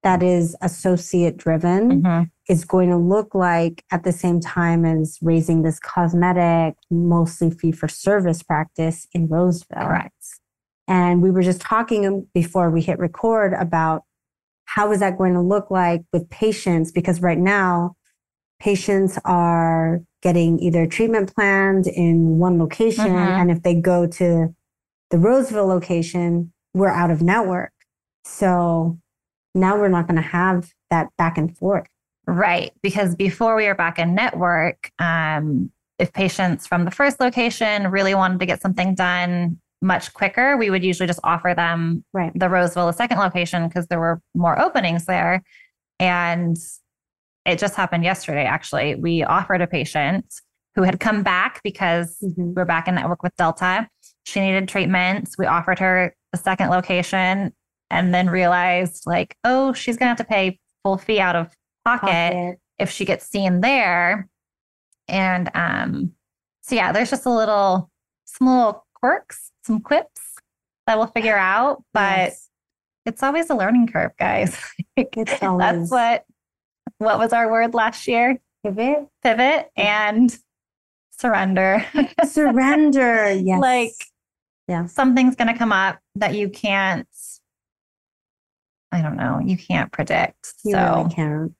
that 0.03 0.23
is 0.23 0.55
associate 0.61 1.35
driven 1.35 2.03
Mhm. 2.03 2.31
is 2.47 2.63
going 2.63 2.89
to 2.91 2.97
look 2.97 3.35
like 3.35 3.83
at 3.91 4.05
the 4.05 4.13
same 4.13 4.39
time 4.39 4.85
as 4.85 5.19
raising 5.21 5.63
this 5.63 5.79
cosmetic, 5.81 6.75
mostly 6.89 7.51
fee 7.51 7.73
for 7.73 7.89
service 7.89 8.41
practice 8.41 9.05
in 9.11 9.27
Roseville. 9.27 9.85
Correct. 9.85 10.13
And 10.87 11.21
we 11.21 11.31
were 11.31 11.41
just 11.41 11.61
talking 11.61 12.27
before 12.33 12.69
we 12.69 12.81
hit 12.81 12.99
record 12.99 13.53
about 13.53 14.03
how 14.65 14.91
is 14.91 14.99
that 14.99 15.17
going 15.17 15.33
to 15.33 15.41
look 15.41 15.69
like 15.71 16.03
with 16.13 16.29
patients? 16.29 16.91
Because 16.91 17.21
right 17.21 17.37
now, 17.37 17.95
patients 18.59 19.19
are 19.25 20.01
getting 20.21 20.59
either 20.59 20.85
treatment 20.87 21.33
planned 21.33 21.87
in 21.87 22.37
one 22.39 22.57
location. 22.57 23.05
Mhm. 23.05 23.39
And 23.39 23.51
if 23.51 23.63
they 23.63 23.75
go 23.75 24.07
to 24.07 24.53
the 25.09 25.17
Roseville 25.17 25.67
location, 25.67 26.51
we're 26.73 26.89
out 26.89 27.11
of 27.11 27.21
network. 27.21 27.71
So 28.25 28.97
now 29.55 29.77
we're 29.77 29.87
not 29.89 30.07
going 30.07 30.15
to 30.17 30.21
have 30.21 30.71
that 30.89 31.07
back 31.17 31.37
and 31.37 31.55
forth. 31.57 31.87
Right. 32.25 32.73
Because 32.81 33.15
before 33.15 33.55
we 33.55 33.67
were 33.67 33.75
back 33.75 33.99
in 33.99 34.15
network, 34.15 34.91
um, 34.99 35.71
if 35.97 36.11
patients 36.13 36.67
from 36.67 36.85
the 36.85 36.91
first 36.91 37.19
location 37.19 37.89
really 37.89 38.13
wanted 38.13 38.39
to 38.39 38.45
get 38.45 38.61
something 38.61 38.95
done 38.95 39.59
much 39.81 40.13
quicker, 40.13 40.57
we 40.57 40.69
would 40.69 40.83
usually 40.83 41.07
just 41.07 41.19
offer 41.23 41.53
them 41.55 42.03
Right. 42.13 42.31
the 42.33 42.49
Roseville, 42.49 42.87
the 42.87 42.93
second 42.93 43.19
location, 43.19 43.67
because 43.67 43.87
there 43.87 43.99
were 43.99 44.21
more 44.35 44.59
openings 44.59 45.05
there. 45.05 45.43
And 45.99 46.57
it 47.45 47.59
just 47.59 47.75
happened 47.75 48.03
yesterday, 48.03 48.45
actually. 48.45 48.95
We 48.95 49.23
offered 49.23 49.61
a 49.61 49.67
patient 49.67 50.25
who 50.75 50.83
had 50.83 50.99
come 50.99 51.23
back 51.23 51.61
because 51.63 52.17
Mhm. 52.23 52.53
we're 52.55 52.65
back 52.65 52.87
in 52.87 52.95
network 52.95 53.23
with 53.23 53.35
Delta. 53.37 53.87
She 54.25 54.39
needed 54.41 54.67
treatments. 54.67 55.35
We 55.37 55.45
offered 55.45 55.79
her 55.79 56.13
the 56.31 56.37
second 56.37 56.69
location 56.69 57.53
and 57.89 58.13
then 58.13 58.29
realized, 58.29 59.03
like, 59.05 59.37
oh, 59.43 59.73
she's 59.73 59.95
going 59.97 60.05
to 60.07 60.09
have 60.09 60.17
to 60.17 60.23
pay 60.25 60.59
full 60.83 60.97
fee 60.97 61.19
out 61.21 61.35
of 61.35 61.55
pocket 61.85 62.01
Pocket. 62.33 62.59
if 62.79 62.91
she 62.91 63.05
gets 63.05 63.25
seen 63.27 63.61
there. 63.61 64.27
And 65.07 65.49
um, 65.55 66.11
so 66.61 66.75
yeah, 66.75 66.91
there's 66.91 67.09
just 67.09 67.25
a 67.25 67.29
little 67.31 67.89
small 68.25 68.85
quirks, 68.93 69.51
some 69.67 69.79
quips 69.81 70.21
that 70.87 70.97
we'll 70.97 71.07
figure 71.07 71.37
out, 71.37 71.83
but 71.93 72.17
Yes. 72.29 72.49
it's 73.05 73.21
always 73.21 73.49
a 73.51 73.55
learning 73.55 73.87
curve, 73.87 74.11
guys. 74.17 74.57
It's 74.97 75.39
That's 75.39 75.91
what 75.91 76.25
what 76.97 77.19
was 77.19 77.31
our 77.33 77.51
word 77.51 77.75
last 77.75 78.07
year? 78.07 78.39
Pivot. 78.63 79.05
Pivot 79.23 79.69
and 79.75 80.35
surrender. 81.11 81.85
Surrender. 82.25 83.31
Yes. 83.33 83.59
Like 83.61 83.91
Yeah. 84.67 84.87
something's 84.87 85.35
going 85.35 85.49
to 85.49 85.57
come 85.57 85.71
up 85.71 85.99
that 86.15 86.33
you 86.33 86.49
can't 86.49 87.07
I 88.91 89.01
don't 89.01 89.17
know, 89.17 89.39
you 89.45 89.57
can't 89.57 89.91
predict. 89.91 90.53
You 90.63 90.71
so 90.71 90.95
really 90.95 91.13
can't. 91.13 91.53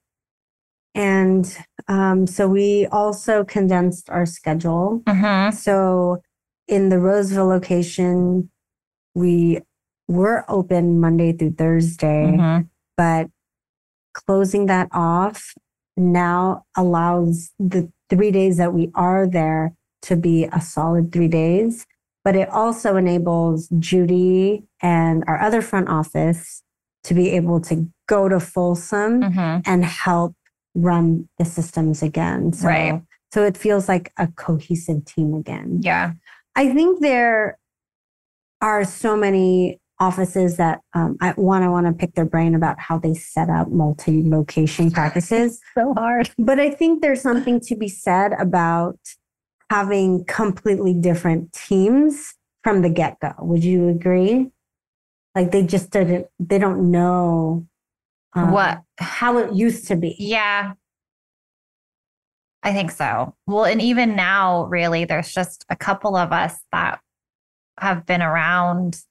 And 0.96 1.58
um, 1.88 2.26
so 2.26 2.48
we 2.48 2.88
also 2.88 3.43
condensed 3.43 4.10
our 4.10 4.26
schedule. 4.26 5.02
Mhm. 5.06 5.54
So 5.54 6.22
in 6.67 6.89
the 6.89 6.99
Roseville 6.99 7.47
location, 7.47 8.49
we 9.15 9.60
were 10.08 10.45
open 10.47 10.99
Monday 10.99 11.34
through 11.34 11.51
Thursday, 11.53 12.36
Mhm. 12.38 12.67
but 12.95 13.30
closing 14.13 14.65
that 14.67 14.88
off 14.91 15.53
now 15.95 16.63
allows 16.75 17.51
the 17.60 17.91
three 18.10 18.32
days 18.32 18.58
that 18.58 18.73
we 18.73 18.89
are 18.95 19.27
there 19.27 19.73
to 20.03 20.15
be 20.15 20.45
a 20.45 20.62
solid 20.62 21.12
three 21.12 21.27
days. 21.27 21.86
But 22.23 22.36
it 22.36 22.49
also 22.49 22.95
enables 22.97 23.67
Judy 23.80 24.65
and 24.82 25.23
our 25.27 25.39
other 25.41 25.62
front 25.62 25.88
office 25.89 26.62
to 27.03 27.13
be 27.13 27.30
able 27.30 27.62
to 27.62 27.88
go 28.08 28.27
to 28.27 28.39
Folsom 28.39 29.21
Mhm. 29.21 29.62
and 29.65 29.86
help 29.86 30.36
run 30.75 31.27
the 31.38 31.45
systems 31.45 32.03
again. 32.03 32.53
So, 32.53 32.67
Right. 32.67 33.01
so 33.34 33.43
it 33.43 33.58
feels 33.58 33.88
like 33.88 34.12
a 34.17 34.27
cohesive 34.27 35.06
team 35.06 35.34
again. 35.34 35.80
Yeah. 35.82 36.13
I 36.58 36.74
think 36.74 37.02
there 37.02 37.60
are 38.62 38.84
so 38.84 39.15
many 39.15 39.80
offices 40.00 40.58
that 40.58 40.82
um, 40.93 41.15
I 41.22 41.32
one 41.32 41.62
I 41.62 41.70
want 41.70 41.86
to 41.86 41.93
pick 41.93 42.15
their 42.15 42.26
brain 42.26 42.56
about 42.56 42.80
how 42.80 42.98
they 42.98 43.13
set 43.13 43.50
up 43.50 43.70
multi-location 43.70 44.91
practices. 44.91 45.62
So 45.78 45.93
hard. 45.93 46.32
But 46.39 46.60
I 46.60 46.72
think 46.72 47.02
there's 47.04 47.22
something 47.22 47.60
to 47.62 47.76
be 47.76 47.88
said 47.88 48.34
about 48.39 48.98
having 49.70 50.26
completely 50.26 50.96
different 50.96 51.54
teams 51.54 52.34
from 52.63 52.82
the 52.82 52.89
get-go. 52.89 53.34
Would 53.39 53.63
you 53.63 53.89
agree? 53.89 54.50
Like 55.36 55.52
they 55.52 55.63
just 55.63 55.91
didn't 55.91 56.26
they 56.39 56.58
don't 56.58 56.89
know 56.89 57.67
um, 58.34 58.52
What 58.52 58.82
how 58.98 59.38
it 59.38 59.54
used 59.54 59.88
to 59.89 59.96
be. 59.96 60.15
Yeah. 60.17 60.74
I 62.63 62.74
think 62.74 62.91
so. 62.91 63.36
Well, 63.46 63.65
and 63.65 63.82
even 63.82 64.15
now, 64.15 64.65
really, 64.65 65.06
there's 65.06 65.32
just 65.34 65.65
a 65.70 65.76
couple 65.76 66.15
of 66.15 66.32
us 66.32 66.56
that 66.72 67.00
have 67.80 68.06
been 68.06 68.22
around 68.22 69.02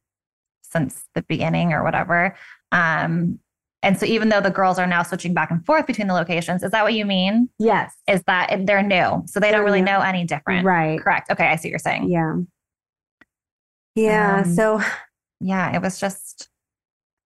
since 0.63 1.05
the 1.15 1.23
beginning 1.23 1.73
or 1.73 1.85
whatever. 1.85 2.37
Um, 2.73 3.39
and 3.83 3.99
so 3.99 4.05
even 4.05 4.29
though 4.31 4.41
the 4.41 4.51
girls 4.51 4.79
are 4.81 4.87
now 4.87 5.05
switching 5.05 5.33
back 5.33 5.51
and 5.53 5.65
forth 5.65 5.87
between 5.87 6.09
the 6.09 6.15
locations, 6.15 6.63
is 6.65 6.73
that 6.73 6.83
what 6.83 6.95
you 6.95 7.05
mean? 7.07 7.49
Yes. 7.59 7.95
Is 8.09 8.23
that 8.27 8.67
they're 8.67 8.83
new? 8.83 9.23
So 9.27 9.39
they 9.39 9.53
don't 9.53 9.65
really 9.65 9.81
new. 9.81 9.87
know 9.93 10.01
any 10.01 10.25
different. 10.25 10.67
Right. 10.67 11.01
Correct. 11.01 11.31
Okay. 11.31 11.47
I 11.47 11.55
see 11.57 11.69
what 11.69 11.71
you're 11.71 11.79
saying. 11.79 12.11
Yeah. 12.11 12.35
Yeah. 13.95 14.43
Um, 14.45 14.55
so 14.55 14.81
yeah, 15.41 15.75
it 15.75 15.81
was 15.83 16.01
just 16.01 16.49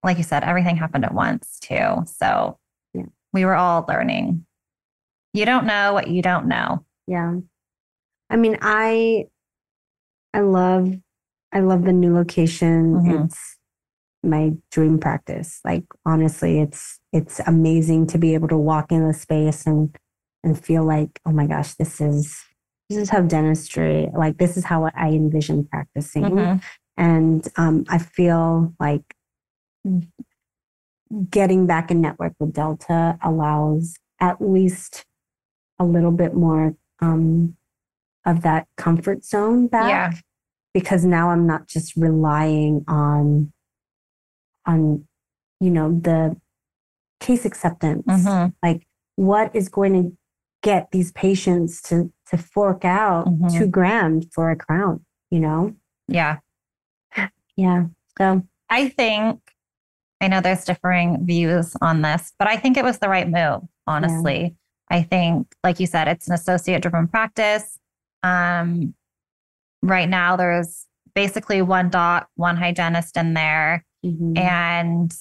like 0.03 0.17
you 0.19 0.23
said, 0.23 0.45
everything 0.45 0.77
happened 0.77 1.05
at 1.05 1.15
once 1.15 1.59
too. 1.61 2.03
So 2.07 2.59
Yeah. 2.95 3.05
we 3.33 3.45
were 3.45 3.55
all 3.55 3.85
learning. 3.89 4.45
You 5.33 5.45
don't 5.45 5.67
know 5.67 5.93
what 5.93 6.09
you 6.09 6.23
don't 6.23 6.47
know. 6.47 6.85
Yeah. 7.07 7.37
I 8.29 8.37
mean, 8.37 8.59
I 8.61 9.27
I 10.35 10.41
love 10.41 10.93
I 11.53 11.61
love 11.61 11.85
the 11.85 11.93
new 11.93 12.15
location. 12.15 12.95
Mhm. 12.97 13.25
It's 13.27 13.57
my 14.23 14.53
dream 14.71 14.99
practice. 14.99 15.61
Like 15.65 15.85
honestly, 16.05 16.61
it's 16.61 16.99
it's 17.13 17.41
amazing 17.47 18.07
to 18.09 18.19
be 18.19 18.35
able 18.35 18.49
to 18.49 18.57
walk 18.59 18.93
in 18.93 19.07
the 19.07 19.15
space 19.15 19.67
and 19.67 19.97
and 20.43 20.63
feel 20.63 20.85
like, 20.85 21.21
oh 21.27 21.33
my 21.33 21.47
gosh, 21.47 21.75
this 21.75 22.01
is 22.01 22.39
this 22.89 22.99
is 22.99 23.11
how 23.11 23.21
dentistry, 23.23 24.09
like 24.17 24.39
this 24.39 24.57
is 24.57 24.65
how 24.65 24.85
I 24.95 25.09
envision 25.11 25.65
practicing. 25.67 26.25
Mhm. 26.25 26.63
And 26.97 27.49
um, 27.57 27.85
I 27.89 27.99
feel 27.99 28.75
like 28.81 29.15
getting 31.31 31.67
back 31.67 31.91
in 31.91 32.01
network 32.01 32.35
with 32.39 32.53
Delta 32.53 33.19
allows 33.23 33.95
at 34.21 34.41
least 34.41 35.05
a 35.81 35.85
little 35.85 36.13
bit 36.13 36.35
more 36.35 36.77
um, 37.01 37.57
of 38.25 38.43
that 38.43 38.69
comfort 38.77 39.25
zone 39.25 39.67
back. 39.67 39.89
Yeah. 39.89 40.21
Because 40.73 41.05
now 41.05 41.31
I'm 41.31 41.47
not 41.49 41.67
just 41.67 41.97
relying 41.97 42.85
on 42.87 43.53
on 44.67 45.05
you 45.59 45.71
know 45.71 45.99
the 46.01 46.37
case 47.19 47.45
acceptance. 47.45 48.07
Mhm. 48.07 48.55
Like 48.63 48.87
what 49.17 49.51
is 49.57 49.69
going 49.69 49.95
to 49.95 50.17
get 50.63 50.91
these 50.93 51.11
patients 51.13 51.83
to 51.83 52.13
to 52.31 52.37
fork 52.39 52.85
out 52.85 53.27
Mhm. 53.27 53.59
two 53.59 53.67
grand 53.67 54.27
for 54.33 54.51
a 54.51 54.57
crown, 54.57 55.05
you 55.31 55.41
know? 55.41 55.75
Yeah. 56.07 56.39
Yeah. 57.57 57.87
So 58.17 58.43
I 58.69 58.89
think, 58.89 59.41
I 60.21 60.29
know 60.29 60.41
there's 60.41 60.65
differing 60.65 61.27
views 61.27 61.75
on 61.83 62.03
this, 62.03 62.33
but 62.39 62.47
I 62.47 62.57
think 62.57 62.77
it 62.77 62.85
was 62.85 62.99
the 63.01 63.09
right 63.09 63.29
move, 63.29 63.63
honestly. 63.89 64.55
I 64.91 65.03
think, 65.03 65.47
like 65.63 65.79
you 65.81 65.87
said, 65.87 66.09
it's 66.09 66.27
an 66.29 66.35
associate 66.35 66.83
driven 66.83 67.07
practice. 67.09 67.79
Um, 68.23 68.95
right 69.83 70.09
now, 70.09 70.37
there's 70.37 70.87
basically 71.15 71.63
one 71.63 71.89
doc, 71.91 72.29
one 72.35 72.57
hygienist 72.57 73.17
in 73.17 73.35
there. 73.35 73.85
mhm. 74.05 74.37
And 74.39 75.13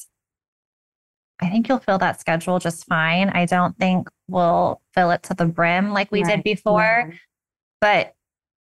I 1.42 1.50
think 1.50 1.70
you'll 1.70 1.80
fill 1.80 1.98
that 2.00 2.20
schedule 2.20 2.60
just 2.60 2.86
fine. 2.86 3.30
I 3.30 3.46
don't 3.46 3.78
think 3.78 4.10
we'll 4.28 4.82
fill 4.94 5.12
it 5.12 5.24
to 5.24 5.34
the 5.34 5.46
brim 5.46 5.92
like 5.94 6.12
we 6.12 6.24
Right. 6.24 6.36
did 6.38 6.44
before, 6.44 7.06
Yeah. 7.10 7.16
but 7.80 8.16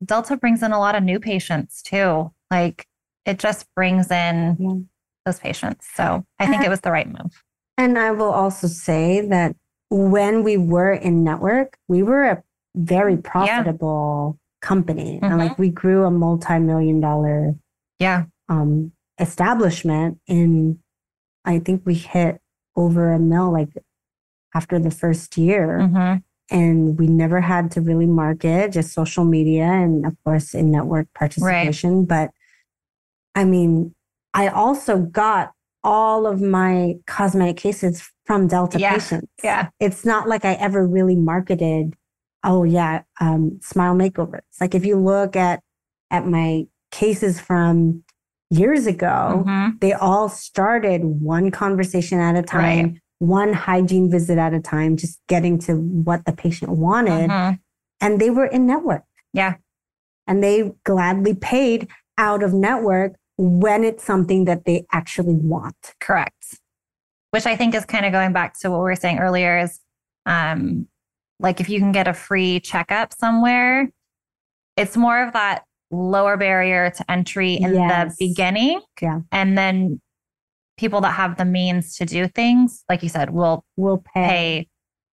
Delta 0.04 0.36
brings 0.36 0.62
in 0.62 0.72
a 0.72 0.78
lot 0.78 0.94
of 0.96 1.02
new 1.04 1.20
patients 1.20 1.82
too. 1.82 2.32
Like 2.50 2.86
it 3.26 3.38
just 3.38 3.72
brings 3.74 4.10
in 4.10 4.56
Yeah. 4.58 4.74
those 5.24 5.38
patients. 5.38 5.86
So 5.94 6.24
I 6.38 6.46
think 6.46 6.64
it 6.64 6.68
was 6.68 6.80
the 6.80 6.90
right 6.92 7.06
move. 7.08 7.42
And 7.78 7.98
I 7.98 8.10
will 8.10 8.30
also 8.32 8.66
say 8.66 9.20
that 9.28 9.56
when 9.94 10.42
we 10.42 10.56
were 10.56 10.92
in 10.92 11.22
network, 11.22 11.78
we 11.86 12.02
were 12.02 12.24
a 12.24 12.42
very 12.74 13.16
profitable 13.16 14.36
yeah. 14.36 14.66
company. 14.66 15.20
Mm-hmm. 15.22 15.24
And 15.24 15.38
like 15.38 15.58
we 15.58 15.70
grew 15.70 16.04
a 16.04 16.10
multi-million 16.10 17.00
dollar 17.00 17.54
yeah 18.00 18.24
um 18.48 18.90
establishment 19.20 20.18
in 20.26 20.80
I 21.44 21.60
think 21.60 21.82
we 21.84 21.94
hit 21.94 22.40
over 22.74 23.12
a 23.12 23.20
mil 23.20 23.52
like 23.52 23.68
after 24.54 24.80
the 24.80 24.90
first 24.90 25.36
year. 25.38 25.78
Mm-hmm. 25.82 26.16
And 26.50 26.98
we 26.98 27.06
never 27.06 27.40
had 27.40 27.70
to 27.72 27.80
really 27.80 28.06
market, 28.06 28.72
just 28.72 28.92
social 28.92 29.24
media 29.24 29.64
and 29.64 30.04
of 30.04 30.16
course 30.24 30.54
in 30.54 30.70
network 30.70 31.06
participation. 31.14 32.00
Right. 32.00 32.08
But 32.08 32.30
I 33.34 33.44
mean, 33.44 33.94
I 34.34 34.48
also 34.48 34.98
got 34.98 35.52
all 35.84 36.26
of 36.26 36.40
my 36.40 36.96
cosmetic 37.06 37.56
cases 37.56 38.10
from 38.24 38.48
Delta 38.48 38.78
yeah. 38.78 38.94
patients. 38.94 39.32
Yeah. 39.42 39.68
It's 39.80 40.04
not 40.04 40.28
like 40.28 40.44
I 40.44 40.54
ever 40.54 40.86
really 40.86 41.16
marketed, 41.16 41.94
oh 42.42 42.64
yeah, 42.64 43.02
um, 43.20 43.58
smile 43.62 43.94
makeovers. 43.94 44.40
Like 44.60 44.74
if 44.74 44.84
you 44.84 44.96
look 44.96 45.36
at 45.36 45.60
at 46.10 46.26
my 46.26 46.66
cases 46.90 47.40
from 47.40 48.04
years 48.50 48.86
ago, 48.86 49.44
mm-hmm. 49.46 49.76
they 49.80 49.92
all 49.92 50.28
started 50.28 51.02
one 51.04 51.50
conversation 51.50 52.20
at 52.20 52.36
a 52.36 52.42
time, 52.42 52.84
right. 52.84 53.00
one 53.18 53.52
hygiene 53.52 54.10
visit 54.10 54.38
at 54.38 54.54
a 54.54 54.60
time, 54.60 54.96
just 54.96 55.20
getting 55.28 55.58
to 55.58 55.74
what 55.74 56.24
the 56.24 56.32
patient 56.32 56.72
wanted. 56.72 57.30
Mm-hmm. 57.30 57.54
And 58.00 58.20
they 58.20 58.30
were 58.30 58.46
in 58.46 58.66
network. 58.66 59.04
Yeah. 59.32 59.54
And 60.26 60.42
they 60.42 60.72
gladly 60.84 61.34
paid 61.34 61.88
out 62.16 62.42
of 62.42 62.54
network 62.54 63.16
when 63.36 63.82
it's 63.82 64.04
something 64.04 64.44
that 64.44 64.64
they 64.64 64.86
actually 64.92 65.34
want. 65.34 65.94
Correct. 66.00 66.60
Which 67.34 67.46
I 67.46 67.56
think 67.56 67.74
is 67.74 67.84
kind 67.84 68.06
of 68.06 68.12
going 68.12 68.32
back 68.32 68.56
to 68.60 68.70
what 68.70 68.78
we 68.78 68.84
were 68.84 68.94
saying 68.94 69.18
earlier 69.18 69.58
is 69.58 69.80
um, 70.24 70.86
like 71.40 71.60
if 71.60 71.68
you 71.68 71.80
can 71.80 71.90
get 71.90 72.06
a 72.06 72.14
free 72.14 72.60
checkup 72.60 73.12
somewhere, 73.12 73.90
it's 74.76 74.96
more 74.96 75.20
of 75.20 75.32
that 75.32 75.64
lower 75.90 76.36
barrier 76.36 76.90
to 76.90 77.10
entry 77.10 77.54
in 77.54 77.74
yes. 77.74 78.16
the 78.16 78.28
beginning. 78.28 78.80
Yeah. 79.02 79.22
And 79.32 79.58
then 79.58 80.00
people 80.76 81.00
that 81.00 81.10
have 81.14 81.36
the 81.36 81.44
means 81.44 81.96
to 81.96 82.06
do 82.06 82.28
things, 82.28 82.84
like 82.88 83.02
you 83.02 83.08
said, 83.08 83.30
will 83.30 83.64
will 83.76 83.98
pay, 83.98 84.28
pay 84.28 84.68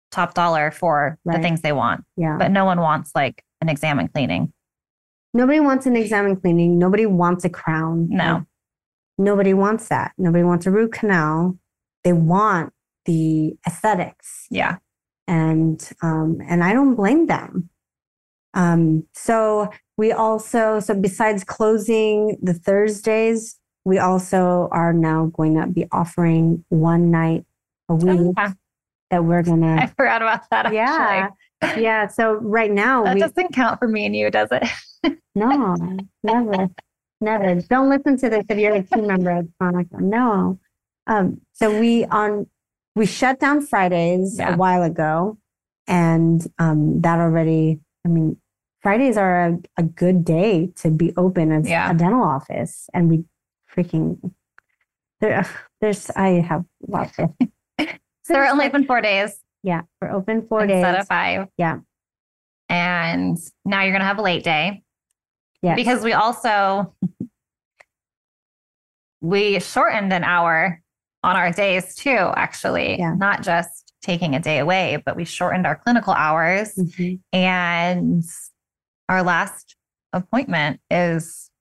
top 0.10 0.34
dollar 0.34 0.72
for 0.72 1.20
right. 1.24 1.38
the 1.38 1.44
things 1.44 1.62
they 1.62 1.72
want. 1.72 2.04
Yeah. 2.16 2.38
But 2.40 2.50
no 2.50 2.66
one 2.66 2.80
wants 2.80 3.12
like 3.14 3.44
an 3.62 3.70
exam 3.70 4.00
and 4.00 4.12
cleaning. 4.12 4.52
Nobody 5.36 5.60
wants 5.60 5.86
an 5.86 5.96
exam 5.96 6.26
and 6.26 6.42
cleaning. 6.42 6.80
Nobody 6.80 7.06
wants 7.06 7.46
a 7.46 7.50
crown. 7.50 8.08
No. 8.10 8.44
Nobody 9.20 9.54
wants 9.54 9.90
that. 9.90 10.14
Nobody 10.18 10.44
wants 10.44 10.66
a 10.66 10.72
root 10.72 10.94
canal. 10.94 11.60
They 12.08 12.14
want 12.14 12.72
the 13.04 13.58
aesthetics. 13.68 14.48
Yeah. 14.50 14.78
And 15.28 15.86
um, 16.02 16.38
and 16.48 16.64
I 16.64 16.72
don't 16.72 16.96
blame 16.96 17.26
them. 17.26 17.70
Um, 18.54 19.04
so 19.14 19.70
we 19.98 20.14
also, 20.14 20.80
so 20.80 20.94
besides 20.94 21.44
closing 21.44 22.38
the 22.42 22.54
Thursdays, 22.54 23.60
we 23.84 24.00
also 24.00 24.70
are 24.72 24.94
now 24.94 25.26
going 25.36 25.56
to 25.56 25.68
be 25.68 25.86
offering 25.92 26.64
one 26.70 27.12
night 27.12 27.44
a 27.90 27.96
week 27.96 28.34
oh, 28.38 28.54
that 29.12 29.26
we're 29.26 29.44
gonna. 29.44 29.76
I 29.82 29.88
forgot 29.88 30.22
about 30.22 30.50
that. 30.50 30.72
Yeah, 30.72 31.28
yeah. 31.76 32.08
So 32.08 32.36
right 32.36 32.72
now 32.72 33.04
that 33.04 33.16
we, 33.16 33.20
doesn't 33.20 33.54
count 33.54 33.80
for 33.80 33.90
me 33.90 34.06
and 34.06 34.16
you, 34.16 34.32
does 34.32 34.48
it? 34.54 35.20
no, 35.36 35.76
never, 36.24 36.70
never. 37.20 37.56
Don't 37.64 37.90
listen 37.90 38.16
to 38.20 38.30
this 38.30 38.46
if 38.48 38.58
you're 38.58 38.76
a 38.76 38.84
team 38.84 39.08
member 39.08 39.32
of 39.32 39.50
Hanukkah. 39.62 40.00
No. 40.00 40.58
Um, 41.08 41.42
so 41.54 41.80
we 41.80 42.06
on 42.06 42.48
we 42.96 43.06
shut 43.06 43.40
down 43.40 43.66
Fridays 43.66 44.38
yeah. 44.38 44.54
a 44.54 44.58
while 44.58 44.84
ago, 44.84 45.38
and 45.88 46.46
um, 46.60 47.02
that 47.02 47.20
already. 47.20 47.80
I 48.06 48.10
mean, 48.10 48.38
Fridays 48.82 49.18
are 49.18 49.48
a, 49.48 49.60
a 49.78 49.84
good 49.84 50.26
day 50.26 50.72
to 50.78 50.90
be 50.90 51.14
open 51.18 51.52
as 51.52 51.68
yeah. 51.68 51.92
a 51.92 51.94
dental 51.94 52.24
office, 52.24 52.90
and 52.94 53.10
we 53.10 53.24
freaking 53.74 54.34
there. 55.22 55.48
There's 55.82 56.10
I 56.12 56.42
have 56.42 56.66
lots 56.88 57.18
of. 57.20 57.32
so 57.80 58.34
we're 58.34 58.48
only 58.48 58.66
open 58.66 58.86
four 58.86 59.00
days. 59.00 59.40
Yeah, 59.64 59.84
we're 60.02 60.12
open 60.12 60.46
four 60.48 60.62
instead 60.62 60.76
days 60.76 60.86
instead 60.86 61.02
of 61.02 61.08
five. 61.08 61.48
Yeah, 61.58 61.80
and 62.68 63.38
now 63.64 63.84
you're 63.84 63.94
gonna 63.94 64.06
have 64.06 64.20
a 64.20 64.24
late 64.24 64.44
day. 64.44 64.84
Yeah, 65.62 65.76
because 65.76 66.04
we 66.04 66.14
also 66.14 66.96
we 69.22 69.60
shortened 69.60 70.12
an 70.12 70.24
hour 70.24 70.82
on 71.28 71.36
our 71.36 71.52
days 71.52 71.94
too. 71.94 72.32
Actually, 72.36 72.98
yeah. 72.98 73.14
not 73.14 73.44
just 73.44 73.94
taking 74.02 74.34
a 74.34 74.40
day 74.40 74.60
away, 74.60 75.02
but 75.06 75.18
we 75.18 75.26
shortened 75.26 75.68
our 75.68 75.76
clinical 75.76 76.14
hours 76.14 76.74
mm-hmm. 76.76 77.16
and 77.34 78.24
our 79.10 79.22
last 79.24 79.76
appointment 80.14 80.80
is 80.90 81.52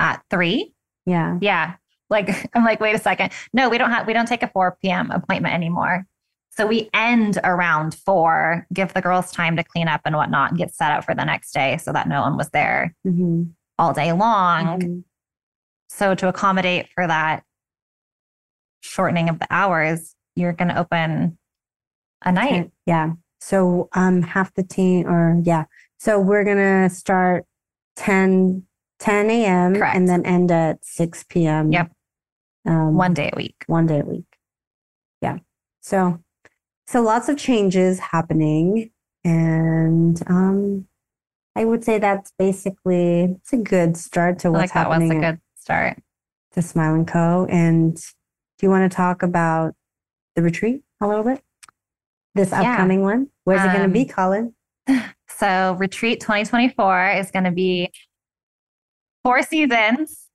at 0.00 0.22
three. 0.30 0.72
Yeah. 1.04 1.38
Yeah. 1.42 1.74
Like, 2.08 2.50
I'm 2.54 2.64
like, 2.64 2.80
wait 2.80 2.94
a 2.94 2.98
second. 2.98 3.32
No, 3.52 3.68
we 3.68 3.76
don't 3.76 3.90
have, 3.90 4.06
we 4.06 4.14
don't 4.14 4.26
take 4.26 4.42
a 4.42 4.48
4 4.48 4.78
p.m. 4.80 5.10
appointment 5.10 5.54
anymore. 5.54 6.06
So 6.54 6.66
we 6.66 6.88
end 6.94 7.38
around 7.44 7.94
four, 7.94 8.66
give 8.72 8.94
the 8.94 9.00
girls 9.00 9.30
time 9.30 9.56
to 9.56 9.64
clean 9.64 9.88
up 9.88 10.02
and 10.04 10.16
whatnot 10.16 10.50
and 10.50 10.58
get 10.58 10.74
set 10.74 10.92
up 10.92 11.04
for 11.04 11.14
the 11.14 11.24
next 11.24 11.52
day 11.52 11.78
so 11.78 11.92
that 11.92 12.08
no 12.08 12.22
one 12.22 12.36
was 12.36 12.48
there 12.50 12.94
mm-hmm. 13.06 13.44
all 13.78 13.92
day 13.92 14.12
long. 14.12 14.80
Mm-hmm. 14.80 15.00
So 15.94 16.14
to 16.14 16.28
accommodate 16.28 16.88
for 16.94 17.06
that 17.06 17.44
shortening 18.80 19.28
of 19.28 19.38
the 19.38 19.46
hours, 19.50 20.14
you're 20.34 20.54
going 20.54 20.68
to 20.68 20.78
open 20.78 21.38
a 22.24 22.32
night. 22.32 22.70
Yeah. 22.86 23.12
So 23.40 23.88
um 23.92 24.22
half 24.22 24.54
the 24.54 24.62
team 24.62 25.06
or 25.06 25.40
yeah. 25.42 25.64
So 25.98 26.18
we're 26.20 26.44
gonna 26.44 26.88
start 26.88 27.44
10, 27.96 28.62
10 29.00 29.30
a.m. 29.30 29.74
Correct. 29.74 29.96
and 29.96 30.08
then 30.08 30.24
end 30.24 30.50
at 30.50 30.84
6 30.84 31.24
p.m. 31.28 31.72
Yep. 31.72 31.92
Um, 32.66 32.96
one 32.96 33.14
day 33.14 33.30
a 33.32 33.36
week. 33.36 33.64
One 33.66 33.86
day 33.86 34.00
a 34.00 34.04
week. 34.04 34.38
Yeah. 35.20 35.38
So 35.80 36.22
so 36.86 37.02
lots 37.02 37.28
of 37.28 37.36
changes 37.36 37.98
happening. 37.98 38.90
And 39.24 40.22
um 40.28 40.86
I 41.56 41.64
would 41.64 41.84
say 41.84 41.98
that's 41.98 42.32
basically 42.38 43.24
it's 43.24 43.52
a 43.52 43.58
good 43.58 43.96
start 43.96 44.38
to 44.40 44.52
what's 44.52 44.62
like 44.62 44.70
happening. 44.70 45.08
That 45.08 45.14
was 45.16 45.24
a 45.24 45.32
good 45.32 45.40
start. 45.62 45.98
To 46.52 46.62
Smile 46.62 46.94
and 46.94 47.08
Co. 47.08 47.46
And 47.48 47.96
do 47.96 48.66
you 48.66 48.70
want 48.70 48.90
to 48.90 48.94
talk 48.94 49.22
about 49.22 49.74
the 50.36 50.42
retreat 50.42 50.82
a 51.00 51.06
little 51.06 51.24
bit? 51.24 51.42
This 52.34 52.52
upcoming 52.52 53.00
yeah. 53.00 53.06
one? 53.06 53.28
Where's 53.44 53.60
um, 53.60 53.68
it 53.68 53.72
going 53.72 53.88
to 53.88 53.92
be, 53.92 54.04
Collin? 54.04 54.54
So, 55.38 55.72
Retreat 55.80 56.20
2024 56.20 57.12
is 57.12 57.32
going 57.32 57.44
to 57.44 57.50
be 57.50 57.90
four 59.24 59.42
seasons, 59.42 60.28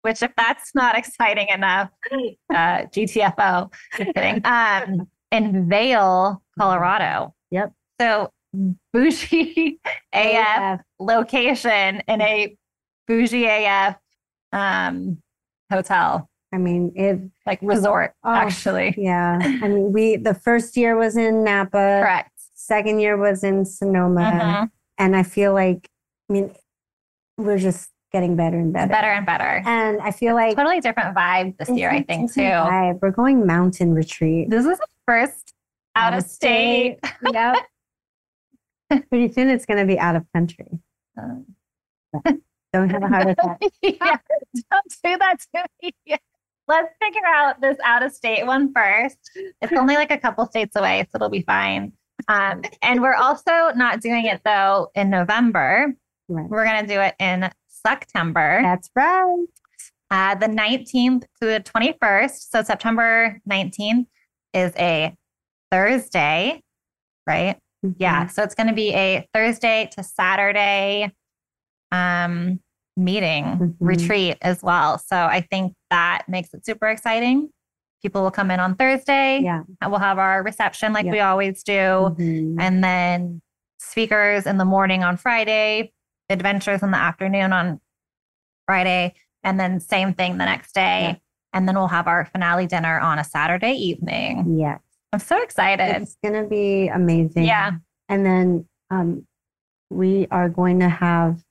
which, 0.00 0.22
if 0.22 0.32
that's 0.38 0.74
not 0.74 0.96
exciting 0.96 1.48
enough, 1.48 1.90
uh, 2.12 2.86
GTFO, 2.86 3.70
kidding, 3.94 4.40
um, 4.46 5.06
in 5.32 5.68
Vail, 5.68 6.42
Colorado. 6.58 7.34
Yep. 7.50 7.72
So, 8.00 8.32
bougie 8.94 9.80
AF 10.14 10.80
location 10.98 12.02
in 12.08 12.20
a 12.22 12.56
bougie 13.06 13.46
AF 13.46 13.96
um, 14.54 15.18
hotel. 15.70 16.28
I 16.52 16.58
mean, 16.58 16.92
it 16.94 17.20
like 17.46 17.58
resort 17.62 18.14
oh, 18.24 18.30
actually. 18.30 18.94
Yeah. 18.98 19.38
I 19.42 19.68
mean, 19.68 19.92
we 19.92 20.16
the 20.16 20.34
first 20.34 20.76
year 20.76 20.96
was 20.96 21.16
in 21.16 21.42
Napa. 21.42 22.00
Correct. 22.02 22.30
Second 22.54 23.00
year 23.00 23.16
was 23.16 23.42
in 23.42 23.64
Sonoma. 23.64 24.20
Mm-hmm. 24.20 24.64
And 24.98 25.16
I 25.16 25.24
feel 25.24 25.52
like 25.52 25.88
I 26.30 26.32
mean, 26.32 26.54
we're 27.36 27.58
just 27.58 27.90
getting 28.12 28.36
better 28.36 28.56
and 28.56 28.72
better. 28.72 28.88
Better 28.88 29.08
and 29.08 29.26
better. 29.26 29.62
And 29.66 30.00
I 30.00 30.12
feel 30.12 30.34
like 30.34 30.56
totally 30.56 30.80
different 30.80 31.16
vibe 31.16 31.58
this 31.58 31.68
year, 31.68 31.90
I 31.90 32.02
think 32.02 32.32
too. 32.32 32.40
Vibe. 32.40 33.00
We're 33.02 33.10
going 33.10 33.44
mountain 33.44 33.92
retreat. 33.92 34.48
This 34.48 34.64
is 34.64 34.78
the 34.78 34.86
first 35.06 35.52
out, 35.96 36.12
out 36.12 36.18
of 36.20 36.24
state. 36.24 36.98
state. 37.04 37.34
yep. 37.34 37.56
Pretty 39.08 39.32
soon 39.32 39.48
it's 39.48 39.66
gonna 39.66 39.84
be 39.84 39.98
out 39.98 40.14
of 40.14 40.24
country. 40.32 40.68
Um. 41.20 41.46
Don't 42.74 42.90
have 42.90 43.02
a 43.02 43.08
heart 43.08 43.28
attack. 43.28 43.62
yeah, 43.82 44.18
don't 44.70 44.94
do 45.02 45.18
that 45.18 45.36
to 45.54 45.64
me 45.82 46.18
let's 46.68 46.94
figure 47.00 47.26
out 47.26 47.60
this 47.60 47.76
out 47.84 48.02
of 48.02 48.12
state 48.12 48.46
one 48.46 48.72
first. 48.72 49.18
It's 49.60 49.72
only 49.72 49.94
like 49.94 50.10
a 50.10 50.18
couple 50.18 50.46
states 50.46 50.76
away, 50.76 51.06
so 51.10 51.16
it'll 51.16 51.30
be 51.30 51.42
fine. 51.42 51.92
Um, 52.28 52.62
and 52.82 53.02
we're 53.02 53.14
also 53.14 53.70
not 53.74 54.00
doing 54.00 54.26
it 54.26 54.40
though 54.44 54.90
in 54.94 55.10
November. 55.10 55.94
Right. 56.28 56.48
We're 56.48 56.64
going 56.64 56.86
to 56.86 56.94
do 56.94 57.00
it 57.00 57.14
in 57.18 57.50
September. 57.68 58.60
That's 58.62 58.90
right. 58.96 59.44
Uh, 60.10 60.34
the 60.36 60.46
19th 60.46 61.22
to 61.40 61.46
the 61.46 61.62
21st. 61.64 62.50
So 62.50 62.62
September 62.62 63.40
19th 63.50 64.06
is 64.54 64.72
a 64.78 65.14
Thursday, 65.70 66.62
right? 67.26 67.58
Mm-hmm. 67.84 67.92
Yeah. 67.98 68.26
So 68.28 68.42
it's 68.42 68.54
going 68.54 68.68
to 68.68 68.74
be 68.74 68.94
a 68.94 69.28
Thursday 69.34 69.90
to 69.96 70.02
Saturday 70.02 71.12
um, 71.92 72.60
meeting 72.96 73.44
mm-hmm. 73.44 73.84
retreat 73.84 74.38
as 74.42 74.62
well. 74.62 74.98
So 74.98 75.16
I 75.16 75.40
think 75.50 75.74
that 75.90 76.22
makes 76.28 76.52
it 76.54 76.64
super 76.64 76.88
exciting. 76.88 77.50
people 78.02 78.20
will 78.22 78.30
come 78.30 78.50
in 78.50 78.60
on 78.60 78.74
Thursday. 78.74 79.40
Yeah. 79.42 79.62
We'll 79.86 79.98
have 79.98 80.18
our 80.18 80.42
reception 80.42 80.92
like 80.92 81.06
Yeah. 81.06 81.12
we 81.12 81.20
always 81.20 81.62
do. 81.62 81.72
Mhm. 82.18 82.56
And 82.60 82.84
then 82.84 83.40
speakers 83.78 84.46
in 84.46 84.58
the 84.58 84.66
morning 84.66 85.02
on 85.02 85.16
Friday, 85.16 85.90
adventures 86.28 86.82
in 86.82 86.90
the 86.90 86.98
afternoon 86.98 87.54
on 87.54 87.80
Friday, 88.66 89.14
and 89.42 89.58
then 89.58 89.80
same 89.80 90.12
thing 90.12 90.32
the 90.36 90.44
next 90.44 90.74
day. 90.74 91.02
Yeah. 91.02 91.14
And 91.54 91.66
then 91.66 91.76
we'll 91.76 91.88
have 91.88 92.06
our 92.06 92.26
finale 92.26 92.66
dinner 92.66 92.98
on 93.00 93.18
a 93.18 93.24
Saturday 93.24 93.72
evening. 93.72 94.58
Yeah. 94.58 94.78
I'm 95.14 95.18
so 95.20 95.42
excited. 95.42 96.02
It's 96.02 96.16
going 96.22 96.42
to 96.42 96.48
be 96.48 96.88
amazing. 96.88 97.44
Yeah. 97.44 97.72
And 98.08 98.26
then 98.26 98.66
um, 98.90 99.26
we 99.88 100.26
are 100.30 100.48
going 100.48 100.80
to 100.80 100.88
have 100.88 101.43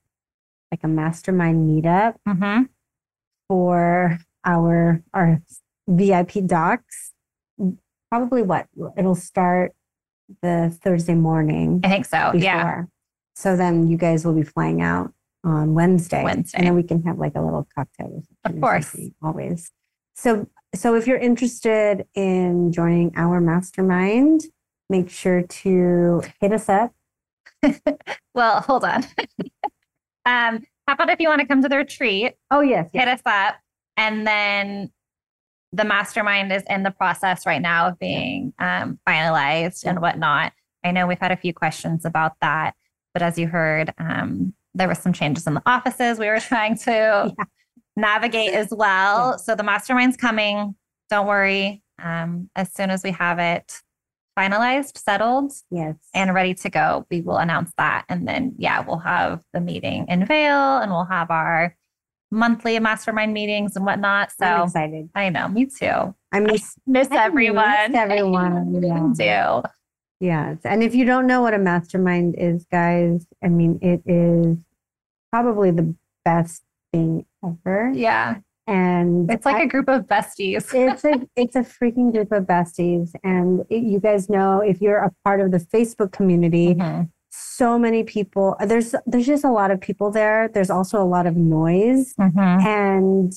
like 0.74 0.82
a 0.82 0.88
mastermind 0.88 1.70
meetup 1.70 2.14
hmm 2.26 2.62
for 3.48 4.18
our 4.44 5.02
our 5.12 5.40
VIP 5.86 6.46
docs. 6.46 7.12
Probably 8.10 8.42
what 8.42 8.66
it'll 8.96 9.14
start 9.14 9.72
the 10.42 10.76
Thursday 10.82 11.14
morning 11.14 11.80
I 11.84 11.88
think 11.88 12.06
so. 12.06 12.32
before. 12.32 12.40
Yeah. 12.40 12.82
So 13.36 13.56
then 13.56 13.86
you 13.86 13.96
guys 13.96 14.24
will 14.24 14.32
be 14.32 14.42
flying 14.42 14.80
out 14.82 15.12
on 15.44 15.74
Wednesday. 15.74 16.24
Wednesday. 16.24 16.58
And 16.58 16.66
then 16.66 16.74
we 16.74 16.82
can 16.82 17.02
have 17.04 17.18
like 17.18 17.36
a 17.36 17.40
little 17.40 17.68
cocktail. 17.76 18.22
Of 18.44 18.60
course. 18.60 18.96
Always. 19.22 19.70
So 20.16 20.48
so 20.74 20.96
if 20.96 21.06
you're 21.06 21.18
interested 21.18 22.06
in 22.14 22.72
joining 22.72 23.12
our 23.14 23.40
mastermind, 23.40 24.42
make 24.90 25.08
sure 25.08 25.42
to 25.42 26.22
hit 26.40 26.52
us 26.52 26.68
up. 26.68 26.92
Well, 28.34 28.60
hold 28.62 28.84
on. 28.84 29.04
um, 30.26 30.62
how 30.86 30.94
about 30.94 31.10
if 31.10 31.20
you 31.20 31.28
want 31.28 31.40
to 31.40 31.46
come 31.46 31.62
to 31.62 31.68
the 31.68 31.76
retreat, 31.78 32.34
Oh 32.50 32.60
yes. 32.60 32.90
hit 32.92 33.08
us 33.08 33.20
up, 33.26 33.56
and 33.96 34.26
then 34.26 34.90
the 35.72 35.84
mastermind 35.84 36.52
is 36.52 36.62
in 36.68 36.82
the 36.82 36.90
process 36.90 37.46
right 37.46 37.60
now 37.62 37.88
of 37.88 37.98
being 37.98 38.52
um, 38.58 38.98
finalized 39.08 39.84
and 39.84 40.00
whatnot. 40.00 40.52
I 40.84 40.90
know 40.92 41.06
we've 41.06 41.18
had 41.18 41.32
a 41.32 41.36
few 41.36 41.52
questions 41.54 42.04
about 42.04 42.32
that, 42.40 42.74
but 43.12 43.22
as 43.22 43.38
you 43.38 43.48
heard, 43.48 43.92
um, 43.98 44.54
there 44.74 44.86
were 44.88 44.94
some 44.94 45.12
changes 45.12 45.46
in 45.46 45.54
the 45.54 45.62
offices 45.66 46.18
we 46.18 46.26
were 46.26 46.40
trying 46.40 46.76
to 46.78 47.34
navigate 47.96 48.52
as 48.54 48.68
well. 48.70 49.30
Yeah. 49.32 49.36
So 49.36 49.54
the 49.54 49.62
mastermind's 49.62 50.16
coming. 50.16 50.74
Don't 51.10 51.26
worry. 51.26 51.82
Um, 52.02 52.50
as 52.56 52.72
soon 52.72 52.90
as 52.90 53.02
we 53.02 53.12
have 53.12 53.38
it 53.38 53.80
finalized, 54.38 54.98
settled, 54.98 55.52
Yes. 55.70 55.96
and 56.14 56.34
ready 56.34 56.54
to 56.54 56.70
go, 56.70 57.06
we 57.10 57.20
will 57.20 57.36
announce 57.38 57.72
that. 57.78 58.04
And 58.08 58.26
then, 58.26 58.54
yeah, 58.58 58.84
we'll 58.86 58.98
have 58.98 59.42
the 59.52 59.60
meeting 59.60 60.06
in 60.08 60.26
Vail 60.26 60.78
and 60.78 60.90
we'll 60.90 61.04
have 61.04 61.30
our 61.30 61.76
monthly 62.30 62.78
mastermind 62.80 63.32
meetings 63.32 63.76
and 63.76 63.84
whatnot. 63.86 64.30
I'm 64.40 64.58
So 64.58 64.64
excited. 64.64 65.08
I 65.14 65.28
know, 65.28 65.48
me 65.48 65.66
too. 65.66 66.14
I 66.32 66.40
miss 66.40 66.74
Miss 66.86 67.08
I 67.10 67.24
everyone. 67.24 67.92
miss 67.92 68.00
everyone, 68.00 69.14
yeah. 69.18 69.60
do. 69.62 69.68
Yes. 70.20 70.58
And 70.64 70.82
if 70.82 70.94
you 70.94 71.04
don't 71.04 71.26
know 71.26 71.42
what 71.42 71.54
a 71.54 71.58
mastermind 71.58 72.34
is, 72.38 72.64
guys, 72.70 73.26
I 73.42 73.48
mean, 73.48 73.78
it 73.82 74.02
is 74.06 74.56
probably 75.30 75.70
the 75.70 75.94
best 76.24 76.62
thing 76.92 77.26
ever. 77.44 77.92
Yeah. 77.94 78.36
And 78.66 79.30
It's 79.30 79.44
like 79.44 79.56
I- 79.56 79.62
a 79.64 79.66
group 79.66 79.88
of 79.88 80.06
besties. 80.06 80.72
it's 80.74 81.04
a 81.04 81.20
it's 81.36 81.56
a 81.56 81.60
freaking 81.60 82.12
group 82.12 82.32
of 82.32 82.44
besties. 82.44 83.12
And 83.22 83.64
it- 83.68 83.82
you 83.82 84.00
guys 84.00 84.28
know 84.30 84.60
if 84.60 84.80
you're 84.80 84.98
a 84.98 85.12
part 85.24 85.40
of 85.40 85.50
the 85.50 85.58
Facebook 85.58 86.12
community, 86.12 86.74
Mhm. 86.74 87.10
so 87.30 87.78
many 87.78 88.04
people 88.04 88.56
there's 88.66 88.94
there's 89.06 89.26
just 89.26 89.44
a 89.44 89.50
lot 89.50 89.70
of 89.70 89.80
people 89.80 90.10
there. 90.10 90.48
There's 90.48 90.70
also 90.70 91.02
a 91.02 91.08
lot 91.16 91.26
of 91.26 91.36
noise. 91.36 92.14
Mhm. 92.18 92.64
and 92.64 93.32